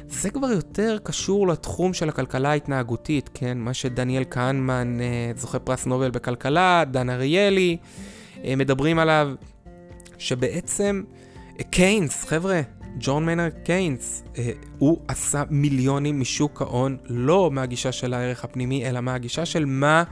זה 0.08 0.30
כבר 0.30 0.48
יותר 0.48 0.98
קשור 1.04 1.48
לתחום 1.48 1.94
של 1.94 2.10
הכלכלה 2.10 2.50
ההתנהגותית, 2.50 3.30
כן? 3.34 3.58
מה 3.58 3.74
שדניאל 3.74 4.24
כהנמן, 4.30 4.98
אה, 5.02 5.32
זוכה 5.38 5.60
פרס 5.60 5.86
נובל 5.86 6.12
בכלכלה, 6.12 6.84
דן 6.92 7.10
אריאלי, 7.10 7.78
אה, 8.44 8.56
מדברים 8.56 9.00
עליו, 9.00 9.32
שבעצם 10.18 11.04
אה, 11.60 11.64
קיינס, 11.64 12.26
חבר'ה, 12.26 12.62
ג'ון 13.00 13.26
מיינר 13.26 13.50
קיינס, 13.50 14.24
הוא 14.80 15.00
עשה 15.08 15.44
מיליונים 15.50 16.20
משוק 16.20 16.62
ההון, 16.62 16.98
לא 17.06 17.52
מהגישה 17.52 17.92
של 17.92 18.14
הערך 18.14 18.44
הפנימי, 18.44 18.90
אלא 18.90 19.02
מהגישה 19.02 19.46
של 19.46 19.66
מה... 19.66 20.04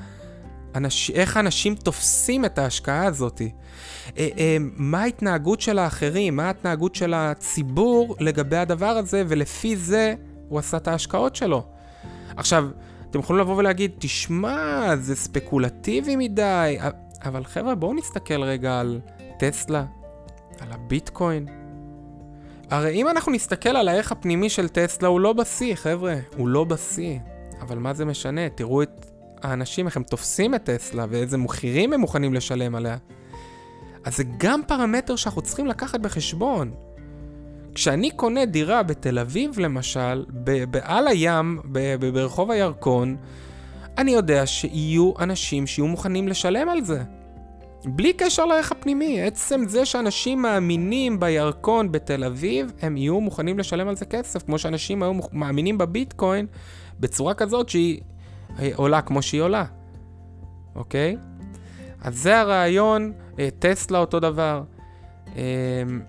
אנש, 0.76 1.12
איך 1.12 1.38
אנשים 1.38 1.76
תופסים 1.76 2.46
את 2.46 2.58
ההשקעה 2.58 3.06
הזאת. 3.06 3.42
אה, 4.18 4.28
אה, 4.38 4.58
מה 4.60 5.02
ההתנהגות 5.02 5.62
של 5.62 5.80
האחרים, 5.80 6.36
מה 6.36 6.46
ההתנהגות 6.48 6.96
של 6.96 7.14
הציבור 7.14 8.16
לגבי 8.20 8.58
הדבר 8.58 8.86
הזה, 8.86 9.24
ולפי 9.28 9.76
זה 9.76 10.16
הוא 10.50 10.60
עשה 10.60 10.78
את 10.78 10.88
ההשקעות 10.88 11.36
שלו. 11.36 11.66
עכשיו, 12.38 12.70
אתם 13.10 13.20
יכולים 13.20 13.42
לבוא 13.42 13.56
ולהגיד, 13.56 13.92
תשמע, 14.00 14.96
זה 14.96 15.16
ספקולטיבי 15.16 16.16
מדי, 16.16 16.78
אבל 17.22 17.44
חבר'ה, 17.44 17.76
בואו 17.76 17.94
נסתכל 17.94 18.44
רגע 18.44 18.80
על 18.80 19.00
טסלה, 19.40 19.86
על 20.60 20.72
הביטקוין. 20.72 21.48
הרי 22.70 22.94
אם 22.94 23.08
אנחנו 23.08 23.32
נסתכל 23.32 23.70
על 23.70 23.88
הערך 23.88 24.12
הפנימי 24.12 24.50
של 24.50 24.68
טסלה, 24.68 25.08
הוא 25.08 25.20
לא 25.20 25.34
בשיא, 25.34 25.76
חבר'ה, 25.76 26.16
הוא 26.38 26.48
לא 26.48 26.64
בשיא. 26.64 27.20
אבל 27.62 27.78
מה 27.78 27.94
זה 27.94 28.06
משנה? 28.06 28.50
תראו 28.50 28.84
את 28.84 29.06
האנשים, 29.42 29.86
איך 29.86 29.98
הם 29.98 30.04
תופסים 30.04 30.56
את 30.56 30.64
טסלה 30.64 31.06
ואיזה 31.10 31.38
מחירים 31.38 31.94
הם 31.94 32.00
מוכנים 32.00 32.34
לשלם 32.34 32.76
עליה. 32.76 32.98
אז 34.04 34.18
זה 34.18 34.24
גם 34.38 34.62
פרמטר 34.68 35.16
שאנחנו 35.16 35.42
צריכים 35.42 35.68
לקחת 35.68 36.00
בחשבון. 36.00 36.72
כשאני 37.76 38.12
קונה 38.12 38.46
דירה 38.46 38.84
בתל 38.84 39.20
אביב 39.20 39.60
למשל, 39.60 40.26
בעל 40.70 41.08
הים, 41.08 41.60
ברחוב 42.14 42.52
הירקון, 42.52 43.18
אני 43.98 44.12
יודע 44.12 44.46
שיהיו 44.46 45.14
אנשים 45.20 45.68
שיהיו 45.68 45.88
מוכנים 45.88 46.28
לשלם 46.28 46.70
על 46.70 46.84
זה. 46.84 47.04
בלי 47.86 48.14
קשר 48.14 48.46
לערך 48.46 48.72
הפנימי, 48.72 49.22
עצם 49.22 49.64
זה 49.68 49.86
שאנשים 49.86 50.42
מאמינים 50.42 51.20
בירקון 51.20 51.92
בתל 51.92 52.24
אביב, 52.24 52.72
הם 52.82 52.98
יהיו 52.98 53.22
מוכנים 53.22 53.60
לשלם 53.60 53.88
על 53.88 53.96
זה 53.96 54.06
כסף, 54.06 54.44
כמו 54.44 54.60
שאנשים 54.60 55.04
היו 55.04 55.14
מאמינים 55.34 55.78
בביטקוין 55.78 56.46
בצורה 57.00 57.34
כזאת 57.34 57.70
שהיא 57.70 58.02
עולה 58.76 59.02
כמו 59.02 59.22
שהיא 59.22 59.42
עולה, 59.42 59.66
אוקיי? 60.76 61.18
אז 62.02 62.18
זה 62.18 62.40
הרעיון, 62.40 63.14
אה, 63.40 63.50
טסלה 63.60 64.00
אותו 64.00 64.20
דבר. 64.20 64.64
אמ, 65.36 66.02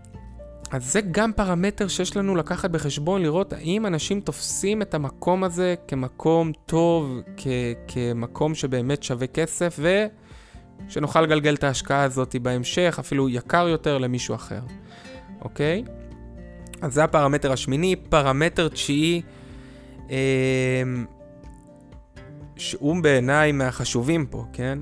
אז 0.71 0.93
זה 0.93 1.01
גם 1.11 1.33
פרמטר 1.33 1.89
שיש 1.89 2.17
לנו 2.17 2.37
לקחת 2.37 2.71
בחשבון, 2.71 3.23
לראות 3.23 3.53
האם 3.53 3.87
אנשים 3.87 4.21
תופסים 4.21 4.83
את 4.83 4.95
המקום 4.95 5.45
הזה 5.45 5.75
כמקום 5.89 6.53
טוב, 6.67 7.21
כ- 7.37 7.47
כמקום 7.89 8.55
שבאמת 8.55 9.03
שווה 9.03 9.27
כסף, 9.27 9.79
ושנוכל 10.89 11.23
לגלגל 11.23 11.55
את 11.55 11.65
ההשקעה 11.65 12.03
הזאת 12.03 12.37
בהמשך, 12.43 12.97
אפילו 13.01 13.29
יקר 13.29 13.69
יותר 13.69 13.99
למישהו 13.99 14.35
אחר, 14.35 14.61
אוקיי? 15.41 15.85
אז 16.81 16.95
זה 16.95 17.05
הפרמטר 17.05 17.53
השמיני. 17.53 17.97
פרמטר 17.97 18.69
תשיעי, 18.69 19.23
אה, 20.11 20.17
שהוא 22.59 23.03
בעיניי 23.03 23.53
מהחשובים 23.53 24.27
פה, 24.27 24.45
כן? 24.53 24.79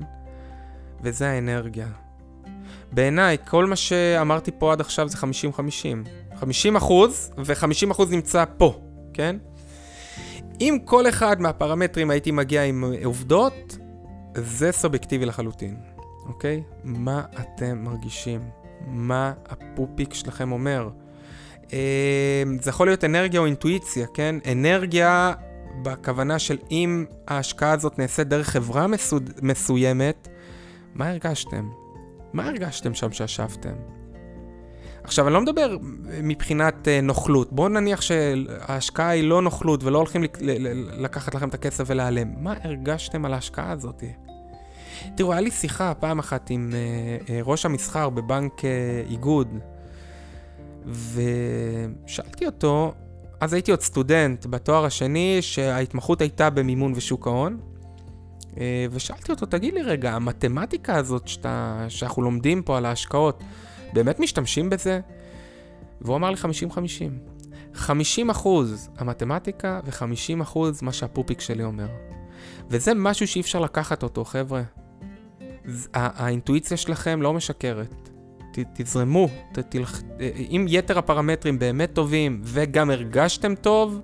וזה 1.01 1.29
האנרגיה. 1.29 1.87
בעיניי, 2.91 3.37
כל 3.47 3.65
מה 3.65 3.75
שאמרתי 3.75 4.51
פה 4.59 4.71
עד 4.71 4.81
עכשיו 4.81 5.09
זה 5.09 5.17
50-50. 5.17 6.37
50 6.39 6.75
אחוז, 6.75 7.31
ו-50 7.37 7.91
אחוז 7.91 8.11
נמצא 8.11 8.43
פה, 8.57 8.81
כן? 9.13 9.35
אם 10.61 10.77
כל 10.85 11.09
אחד 11.09 11.41
מהפרמטרים 11.41 12.09
הייתי 12.09 12.31
מגיע 12.31 12.63
עם 12.63 12.83
עובדות, 13.03 13.77
זה 14.35 14.71
סובייקטיבי 14.71 15.25
לחלוטין, 15.25 15.77
אוקיי? 16.27 16.63
מה 16.83 17.23
אתם 17.39 17.83
מרגישים? 17.83 18.41
מה 18.87 19.33
הפופיק 19.49 20.13
שלכם 20.13 20.51
אומר? 20.51 20.89
אה, 21.73 22.43
זה 22.61 22.69
יכול 22.69 22.87
להיות 22.87 23.03
אנרגיה 23.03 23.39
או 23.39 23.45
אינטואיציה, 23.45 24.07
כן? 24.13 24.35
אנרגיה 24.51 25.33
בכוונה 25.81 26.39
של 26.39 26.57
אם 26.71 27.05
ההשקעה 27.27 27.71
הזאת 27.71 27.99
נעשית 27.99 28.27
דרך 28.27 28.49
חברה 28.49 28.87
מסוד... 28.87 29.29
מסוימת, 29.41 30.27
מה 30.95 31.09
הרגשתם? 31.09 31.69
מה 32.33 32.47
הרגשתם 32.47 32.93
שם 32.93 33.11
שישבתם? 33.11 33.73
עכשיו, 35.03 35.27
אני 35.27 35.33
לא 35.33 35.41
מדבר 35.41 35.77
מבחינת 36.23 36.87
uh, 36.87 37.05
נוכלות. 37.05 37.53
בואו 37.53 37.67
נניח 37.67 38.01
שההשקעה 38.01 39.09
היא 39.09 39.23
לא 39.23 39.41
נוכלות 39.41 39.83
ולא 39.83 39.97
הולכים 39.97 40.23
לקחת 40.97 41.35
לכם 41.35 41.49
את 41.49 41.53
הכסף 41.53 41.83
ולהיעלם. 41.87 42.33
מה 42.37 42.53
הרגשתם 42.63 43.25
על 43.25 43.33
ההשקעה 43.33 43.71
הזאת? 43.71 44.03
תראו, 45.15 45.31
היה 45.31 45.41
לי 45.41 45.51
שיחה 45.51 45.93
פעם 45.93 46.19
אחת 46.19 46.49
עם 46.49 46.71
uh, 46.71 47.27
uh, 47.27 47.31
ראש 47.43 47.65
המסחר 47.65 48.09
בבנק 48.09 48.59
uh, 48.59 48.63
איגוד, 49.09 49.47
ושאלתי 50.85 52.45
אותו, 52.45 52.93
אז 53.39 53.53
הייתי 53.53 53.71
עוד 53.71 53.81
סטודנט 53.81 54.45
בתואר 54.45 54.85
השני, 54.85 55.37
שההתמחות 55.41 56.21
הייתה 56.21 56.49
במימון 56.49 56.93
ושוק 56.95 57.27
ההון, 57.27 57.59
אה, 58.57 58.85
ושאלתי 58.91 59.31
אותו, 59.31 59.45
תגיד 59.45 59.73
לי 59.73 59.81
רגע, 59.81 60.13
המתמטיקה 60.13 60.95
הזאת 60.95 61.27
שאתה, 61.27 61.85
שאנחנו 61.89 62.21
לומדים 62.21 62.63
פה 62.63 62.77
על 62.77 62.85
ההשקעות, 62.85 63.43
באמת 63.93 64.19
משתמשים 64.19 64.69
בזה? 64.69 64.99
והוא 66.01 66.15
אמר 66.15 66.29
לי 66.29 66.35
50-50. 66.35 66.77
50 67.73 68.29
אחוז 68.29 68.89
המתמטיקה 68.97 69.79
ו-50 69.85 70.41
אחוז 70.41 70.81
מה 70.81 70.93
שהפופיק 70.93 71.41
שלי 71.41 71.63
אומר. 71.63 71.87
וזה 72.69 72.93
משהו 72.93 73.27
שאי 73.27 73.41
אפשר 73.41 73.59
לקחת 73.59 74.03
אותו, 74.03 74.25
חבר'ה. 74.25 74.61
האינטואיציה 75.93 76.77
שלכם 76.77 77.21
לא 77.21 77.33
משקרת. 77.33 78.09
תזרמו, 78.73 79.27
ת, 79.51 79.59
תלח... 79.59 80.01
אם 80.49 80.65
יתר 80.69 80.97
הפרמטרים 80.97 81.59
באמת 81.59 81.93
טובים 81.93 82.41
וגם 82.43 82.89
הרגשתם 82.89 83.55
טוב, 83.55 84.01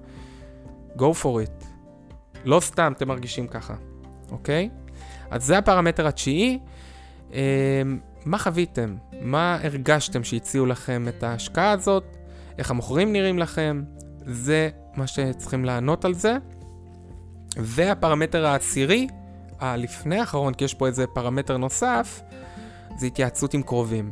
go 0.97 1.13
for 1.21 1.47
it. 1.47 1.65
לא 2.45 2.59
סתם 2.59 2.93
אתם 2.97 3.07
מרגישים 3.07 3.47
ככה. 3.47 3.73
אוקיי? 4.31 4.69
אז 5.31 5.45
זה 5.45 5.57
הפרמטר 5.57 6.07
התשיעי. 6.07 6.59
אמ, 7.31 7.37
מה 8.25 8.37
חוויתם? 8.37 8.95
מה 9.21 9.57
הרגשתם 9.63 10.23
שהציעו 10.23 10.65
לכם 10.65 11.05
את 11.07 11.23
ההשקעה 11.23 11.71
הזאת? 11.71 12.03
איך 12.57 12.71
המוכרים 12.71 13.13
נראים 13.13 13.39
לכם? 13.39 13.83
זה 14.25 14.69
מה 14.95 15.07
שצריכים 15.07 15.65
לענות 15.65 16.05
על 16.05 16.13
זה. 16.13 16.37
והפרמטר 17.57 18.45
העשירי, 18.45 19.07
הלפני 19.59 20.19
האחרון, 20.19 20.53
כי 20.53 20.65
יש 20.65 20.73
פה 20.73 20.87
איזה 20.87 21.07
פרמטר 21.07 21.57
נוסף, 21.57 22.21
זה 22.97 23.05
התייעצות 23.05 23.53
עם 23.53 23.61
קרובים. 23.63 24.11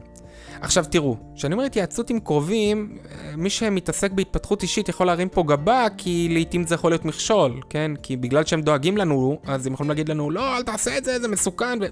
עכשיו 0.62 0.86
תראו, 0.92 1.18
כשאני 1.36 1.54
אומר 1.54 1.66
התייעצות 1.66 2.10
עם 2.10 2.20
קרובים, 2.20 2.98
מי 3.38 3.50
שמתעסק 3.50 4.12
בהתפתחות 4.12 4.64
אישית 4.64 4.90
יכול 4.90 5.08
להרים 5.08 5.30
פה 5.30 5.44
גבה, 5.44 5.88
כי 5.98 6.28
לעיתים 6.32 6.68
זה 6.68 6.76
יכול 6.76 6.92
להיות 6.92 7.06
מכשול, 7.06 7.62
כן? 7.70 7.92
כי 8.04 8.18
בגלל 8.18 8.46
שהם 8.46 8.62
דואגים 8.62 8.98
לנו, 8.98 9.40
אז 9.44 9.68
הם 9.68 9.74
יכולים 9.74 9.90
להגיד 9.90 10.10
לנו, 10.10 10.32
לא, 10.32 10.58
אל 10.58 10.64
תעשה 10.64 10.98
את 10.98 11.04
זה, 11.04 11.20
זה 11.20 11.28
מסוכן. 11.28 11.80
ו... 11.82 11.86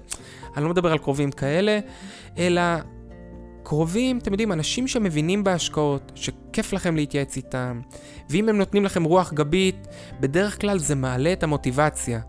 אני 0.56 0.64
לא 0.64 0.70
מדבר 0.70 0.92
על 0.92 0.98
קרובים 0.98 1.30
כאלה, 1.30 1.78
אלא 2.38 2.62
קרובים, 3.62 4.18
אתם 4.18 4.32
יודעים, 4.32 4.52
אנשים 4.52 4.88
שמבינים 4.88 5.44
בהשקעות, 5.44 6.12
שכיף 6.14 6.72
לכם 6.72 6.96
להתייעץ 6.96 7.36
איתם, 7.36 7.80
ואם 8.30 8.48
הם 8.48 8.58
נותנים 8.58 8.84
לכם 8.84 9.04
רוח 9.04 9.32
גבית, 9.32 9.86
בדרך 10.20 10.60
כלל 10.60 10.78
זה 10.78 10.94
מעלה 10.94 11.32
את 11.32 11.42
המוטיבציה. 11.42 12.20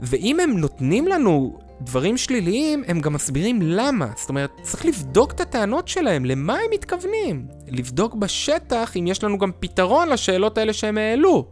ואם 0.00 0.40
הם 0.40 0.58
נותנים 0.58 1.08
לנו 1.08 1.58
דברים 1.80 2.16
שליליים, 2.16 2.84
הם 2.86 3.00
גם 3.00 3.12
מסבירים 3.12 3.62
למה. 3.62 4.06
זאת 4.16 4.28
אומרת, 4.28 4.50
צריך 4.62 4.86
לבדוק 4.86 5.32
את 5.32 5.40
הטענות 5.40 5.88
שלהם, 5.88 6.24
למה 6.24 6.54
הם 6.54 6.70
מתכוונים. 6.72 7.46
לבדוק 7.68 8.14
בשטח 8.14 8.96
אם 8.96 9.06
יש 9.06 9.24
לנו 9.24 9.38
גם 9.38 9.50
פתרון 9.60 10.08
לשאלות 10.08 10.58
האלה 10.58 10.72
שהם 10.72 10.98
העלו, 10.98 11.46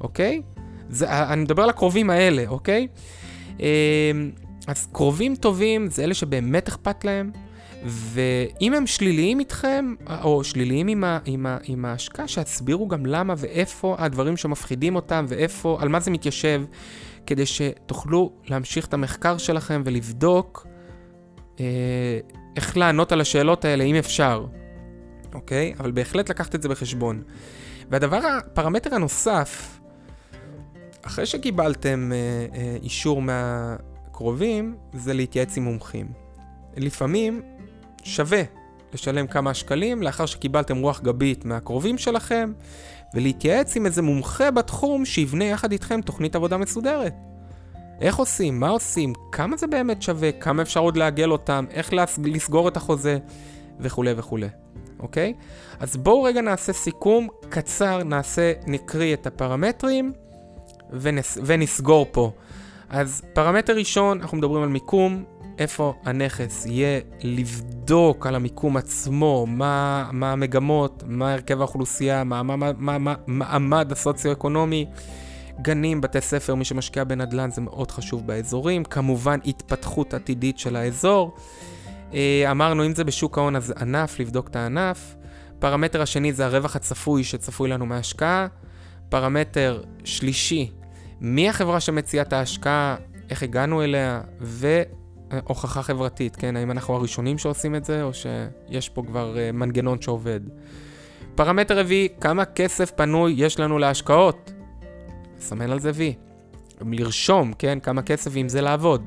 אוקיי? 0.00 0.42
זה, 0.90 1.10
אני 1.10 1.42
מדבר 1.42 1.62
על 1.62 1.70
הקרובים 1.70 2.10
האלה, 2.10 2.44
אוקיי? 2.48 2.86
אמ, 3.60 3.64
אז 4.66 4.88
קרובים 4.92 5.36
טובים 5.36 5.90
זה 5.90 6.04
אלה 6.04 6.14
שבאמת 6.14 6.68
אכפת 6.68 7.04
להם, 7.04 7.30
ואם 7.84 8.74
הם 8.74 8.86
שליליים 8.86 9.40
איתכם, 9.40 9.94
או 10.22 10.44
שליליים 10.44 10.88
עם, 10.88 11.04
ה, 11.04 11.18
עם, 11.24 11.46
ה, 11.46 11.58
עם 11.64 11.84
ההשקעה, 11.84 12.28
שיסבירו 12.28 12.88
גם 12.88 13.06
למה 13.06 13.34
ואיפה 13.36 13.96
הדברים 13.98 14.36
שמפחידים 14.36 14.96
אותם, 14.96 15.26
ואיפה, 15.28 15.78
על 15.80 15.88
מה 15.88 16.00
זה 16.00 16.10
מתיישב. 16.10 16.62
כדי 17.28 17.46
שתוכלו 17.46 18.32
להמשיך 18.46 18.86
את 18.86 18.94
המחקר 18.94 19.38
שלכם 19.38 19.82
ולבדוק 19.84 20.66
אה, 21.60 21.64
איך 22.56 22.76
לענות 22.76 23.12
על 23.12 23.20
השאלות 23.20 23.64
האלה, 23.64 23.84
אם 23.84 23.94
אפשר, 23.94 24.46
אוקיי? 25.34 25.74
אבל 25.80 25.90
בהחלט 25.90 26.30
לקחת 26.30 26.54
את 26.54 26.62
זה 26.62 26.68
בחשבון. 26.68 27.22
והדבר, 27.90 28.16
הפרמטר 28.16 28.94
הנוסף, 28.94 29.80
אחרי 31.02 31.26
שקיבלתם 31.26 32.12
אה, 32.12 32.58
אה, 32.58 32.76
אישור 32.82 33.22
מהקרובים, 33.22 34.76
זה 34.92 35.14
להתייעץ 35.14 35.56
עם 35.56 35.64
מומחים. 35.64 36.12
לפעמים 36.76 37.42
שווה 38.02 38.42
לשלם 38.94 39.26
כמה 39.26 39.54
שקלים 39.54 40.02
לאחר 40.02 40.26
שקיבלתם 40.26 40.76
רוח 40.76 41.00
גבית 41.00 41.44
מהקרובים 41.44 41.98
שלכם, 41.98 42.52
ולהתייעץ 43.14 43.76
עם 43.76 43.86
איזה 43.86 44.02
מומחה 44.02 44.50
בתחום 44.50 45.04
שיבנה 45.04 45.44
יחד 45.44 45.72
איתכם 45.72 46.00
תוכנית 46.00 46.36
עבודה 46.36 46.56
מסודרת. 46.56 47.14
איך 48.00 48.16
עושים, 48.16 48.60
מה 48.60 48.68
עושים, 48.68 49.12
כמה 49.32 49.56
זה 49.56 49.66
באמת 49.66 50.02
שווה, 50.02 50.32
כמה 50.32 50.62
אפשר 50.62 50.80
עוד 50.80 50.96
לעגל 50.96 51.32
אותם, 51.32 51.64
איך 51.70 51.90
לסגור 52.24 52.68
את 52.68 52.76
החוזה, 52.76 53.18
וכולי 53.80 54.12
וכולי, 54.16 54.48
אוקיי? 55.00 55.34
אז 55.80 55.96
בואו 55.96 56.22
רגע 56.22 56.40
נעשה 56.40 56.72
סיכום 56.72 57.28
קצר, 57.48 58.02
נעשה, 58.04 58.52
נקריא 58.66 59.14
את 59.14 59.26
הפרמטרים 59.26 60.12
ונס, 60.92 61.38
ונסגור 61.44 62.06
פה. 62.12 62.32
אז 62.88 63.22
פרמטר 63.32 63.76
ראשון, 63.76 64.20
אנחנו 64.20 64.38
מדברים 64.38 64.62
על 64.62 64.68
מיקום, 64.68 65.24
איפה 65.58 65.94
הנכס 66.04 66.66
יהיה 66.66 67.00
לבדוק 67.22 68.26
על 68.26 68.34
המיקום 68.34 68.76
עצמו, 68.76 69.46
מה, 69.48 70.08
מה 70.12 70.32
המגמות, 70.32 71.02
מה 71.06 71.32
הרכב 71.32 71.60
האוכלוסייה, 71.60 72.24
מה 72.24 72.40
המעמד 73.26 73.92
הסוציו-אקונומי. 73.92 74.86
גנים, 75.62 76.00
בתי 76.00 76.20
ספר, 76.20 76.54
מי 76.54 76.64
שמשקיע 76.64 77.04
בנדל"ן 77.04 77.50
זה 77.50 77.60
מאוד 77.60 77.90
חשוב 77.90 78.26
באזורים. 78.26 78.84
כמובן, 78.84 79.38
התפתחות 79.44 80.14
עתידית 80.14 80.58
של 80.58 80.76
האזור. 80.76 81.36
אה, 82.14 82.50
אמרנו, 82.50 82.86
אם 82.86 82.94
זה 82.94 83.04
בשוק 83.04 83.38
ההון, 83.38 83.56
אז 83.56 83.74
ענף, 83.80 84.20
לבדוק 84.20 84.48
את 84.48 84.56
הענף. 84.56 85.16
פרמטר 85.58 86.02
השני 86.02 86.32
זה 86.32 86.46
הרווח 86.46 86.76
הצפוי 86.76 87.24
שצפוי 87.24 87.68
לנו 87.68 87.86
מההשקעה. 87.86 88.46
פרמטר 89.08 89.82
שלישי, 90.04 90.70
מי 91.20 91.48
החברה 91.48 91.80
שמציעה 91.80 92.24
את 92.24 92.32
ההשקעה, 92.32 92.96
איך 93.30 93.42
הגענו 93.42 93.82
אליה. 93.82 94.20
הוכחה 95.44 95.82
חברתית, 95.82 96.36
כן? 96.36 96.56
האם 96.56 96.70
אנחנו 96.70 96.94
הראשונים 96.94 97.38
שעושים 97.38 97.74
את 97.74 97.84
זה, 97.84 98.02
או 98.02 98.10
שיש 98.14 98.88
פה 98.88 99.02
כבר 99.06 99.34
uh, 99.34 99.52
מנגנון 99.52 100.02
שעובד. 100.02 100.40
פרמטר 101.34 101.78
רביעי, 101.78 102.08
כמה 102.20 102.44
כסף 102.44 102.90
פנוי 102.90 103.34
יש 103.36 103.60
לנו 103.60 103.78
להשקעות? 103.78 104.52
לסמן 105.38 105.70
על 105.70 105.80
זה 105.80 105.90
וי. 105.94 106.14
לרשום, 106.80 107.52
כן? 107.58 107.78
כמה 107.80 108.02
כסף 108.02 108.30
ועם 108.34 108.48
זה 108.48 108.60
לעבוד. 108.60 109.04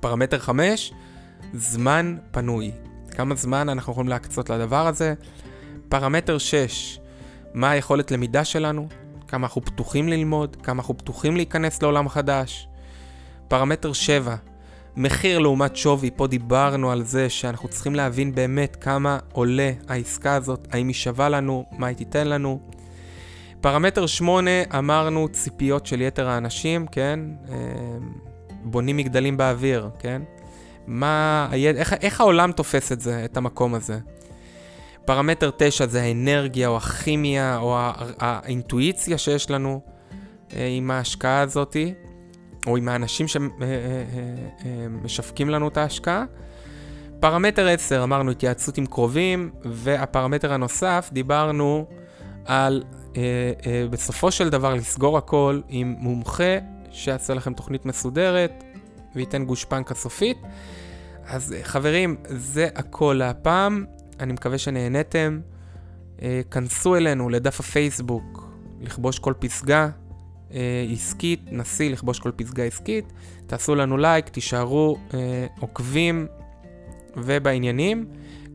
פרמטר 0.00 0.38
חמש, 0.38 0.92
זמן 1.54 2.16
פנוי. 2.30 2.70
כמה 3.10 3.34
זמן 3.34 3.68
אנחנו 3.68 3.92
יכולים 3.92 4.08
להקצות 4.08 4.50
לדבר 4.50 4.86
הזה. 4.86 5.14
פרמטר 5.88 6.38
6, 6.38 7.00
מה 7.54 7.70
היכולת 7.70 8.10
למידה 8.10 8.44
שלנו, 8.44 8.88
כמה 9.28 9.46
אנחנו 9.46 9.64
פתוחים 9.64 10.08
ללמוד, 10.08 10.56
כמה 10.62 10.80
אנחנו 10.82 10.98
פתוחים 10.98 11.36
להיכנס 11.36 11.82
לעולם 11.82 12.08
חדש. 12.08 12.68
פרמטר 13.48 13.92
7, 13.92 14.36
מחיר 14.96 15.38
לעומת 15.38 15.76
שווי, 15.76 16.10
פה 16.16 16.26
דיברנו 16.26 16.90
על 16.90 17.02
זה 17.02 17.30
שאנחנו 17.30 17.68
צריכים 17.68 17.94
להבין 17.94 18.34
באמת 18.34 18.76
כמה 18.76 19.18
עולה 19.32 19.72
העסקה 19.88 20.34
הזאת, 20.34 20.68
האם 20.70 20.88
היא 20.88 20.94
שווה 20.94 21.28
לנו, 21.28 21.64
מה 21.72 21.86
היא 21.86 21.96
תיתן 21.96 22.28
לנו. 22.28 22.60
פרמטר 23.60 24.06
8, 24.06 24.50
אמרנו 24.78 25.28
ציפיות 25.28 25.86
של 25.86 26.00
יתר 26.00 26.28
האנשים, 26.28 26.86
כן? 26.86 27.20
אה, 27.48 27.54
בונים 28.64 28.96
מגדלים 28.96 29.36
באוויר, 29.36 29.90
כן? 29.98 30.22
מה, 30.86 31.48
איך, 31.52 31.92
איך 31.92 32.20
העולם 32.20 32.52
תופס 32.52 32.92
את 32.92 33.00
זה, 33.00 33.24
את 33.24 33.36
המקום 33.36 33.74
הזה? 33.74 33.98
פרמטר 35.04 35.50
9 35.56 35.86
זה 35.86 36.02
האנרגיה 36.02 36.68
או 36.68 36.76
הכימיה 36.76 37.58
או 37.58 37.76
האינטואיציה 38.18 39.18
שיש 39.18 39.50
לנו 39.50 39.80
אה, 40.56 40.66
עם 40.66 40.90
ההשקעה 40.90 41.40
הזאתי, 41.40 41.94
או 42.66 42.76
עם 42.76 42.88
האנשים 42.88 43.26
שמשווקים 45.04 45.48
לנו 45.50 45.68
את 45.68 45.76
ההשקעה. 45.76 46.24
פרמטר 47.20 47.68
10, 47.68 48.04
אמרנו 48.04 48.30
התייעצות 48.30 48.78
עם 48.78 48.86
קרובים, 48.86 49.50
והפרמטר 49.64 50.52
הנוסף, 50.52 51.10
דיברנו 51.12 51.86
על 52.44 52.82
אה, 53.16 53.52
אה, 53.66 53.84
בסופו 53.90 54.30
של 54.30 54.48
דבר 54.48 54.74
לסגור 54.74 55.18
הכל 55.18 55.60
עם 55.68 55.94
מומחה 55.98 56.58
שיעשה 56.90 57.34
לכם 57.34 57.54
תוכנית 57.54 57.86
מסודרת 57.86 58.64
וייתן 59.14 59.44
גושפנקה 59.44 59.94
סופית. 59.94 60.38
אז 61.26 61.54
חברים, 61.62 62.16
זה 62.24 62.68
הכל 62.74 63.16
להפעם. 63.18 63.84
אני 64.20 64.32
מקווה 64.32 64.58
שנהניתם. 64.58 65.40
אה, 66.22 66.40
כנסו 66.50 66.96
אלינו 66.96 67.28
לדף 67.28 67.60
הפייסבוק, 67.60 68.48
לכבוש 68.80 69.18
כל 69.18 69.34
פסגה 69.38 69.88
אה, 70.54 70.86
עסקית, 70.92 71.40
נסי 71.50 71.88
לכבוש 71.88 72.18
כל 72.18 72.30
פסגה 72.36 72.64
עסקית. 72.64 73.12
תעשו 73.46 73.74
לנו 73.74 73.96
לייק, 73.96 74.28
תישארו 74.28 74.96
אה, 75.14 75.46
עוקבים 75.60 76.26
ובעניינים. 77.16 78.06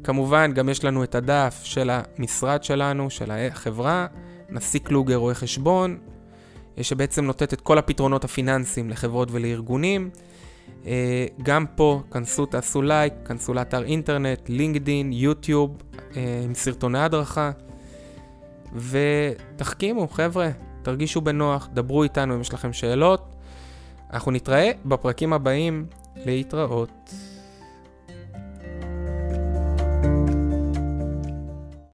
כמובן, 0.03 0.53
גם 0.53 0.69
יש 0.69 0.86
לנו 0.86 1.03
את 1.03 1.15
הדף 1.15 1.60
של 1.63 1.89
המשרד 1.91 2.63
שלנו, 2.63 3.10
של 3.10 3.31
החברה, 3.31 4.07
נשיא 4.49 4.79
קלוגר 4.79 5.15
רואה 5.15 5.33
חשבון, 5.33 5.97
שבעצם 6.81 7.25
נותנת 7.25 7.53
את 7.53 7.62
כל 7.62 7.77
הפתרונות 7.77 8.23
הפיננסיים 8.23 8.89
לחברות 8.89 9.29
ולארגונים. 9.31 10.10
אה, 10.86 11.25
גם 11.43 11.65
פה, 11.75 12.01
כנסו, 12.12 12.45
תעשו 12.45 12.81
לייק, 12.81 13.13
כנסו 13.25 13.53
לאתר 13.53 13.83
אינטרנט, 13.83 14.49
לינקדין, 14.49 15.13
יוטיוב, 15.13 15.77
אה, 16.15 16.41
עם 16.43 16.53
סרטוני 16.53 16.99
הדרכה, 16.99 17.51
ותחכימו, 18.75 20.07
חבר'ה, 20.07 20.49
תרגישו 20.88 21.21
בנוח, 21.21 21.69
דברו 21.73 22.04
איתנו 22.04 22.36
אם 22.36 22.41
יש 22.41 22.54
לכם 22.54 22.73
שאלות. 22.73 23.36
אנחנו 24.13 24.32
נתראה 24.32 24.71
בפרקים 24.86 25.34
הבאים 25.34 25.86
להתראות. 26.15 27.13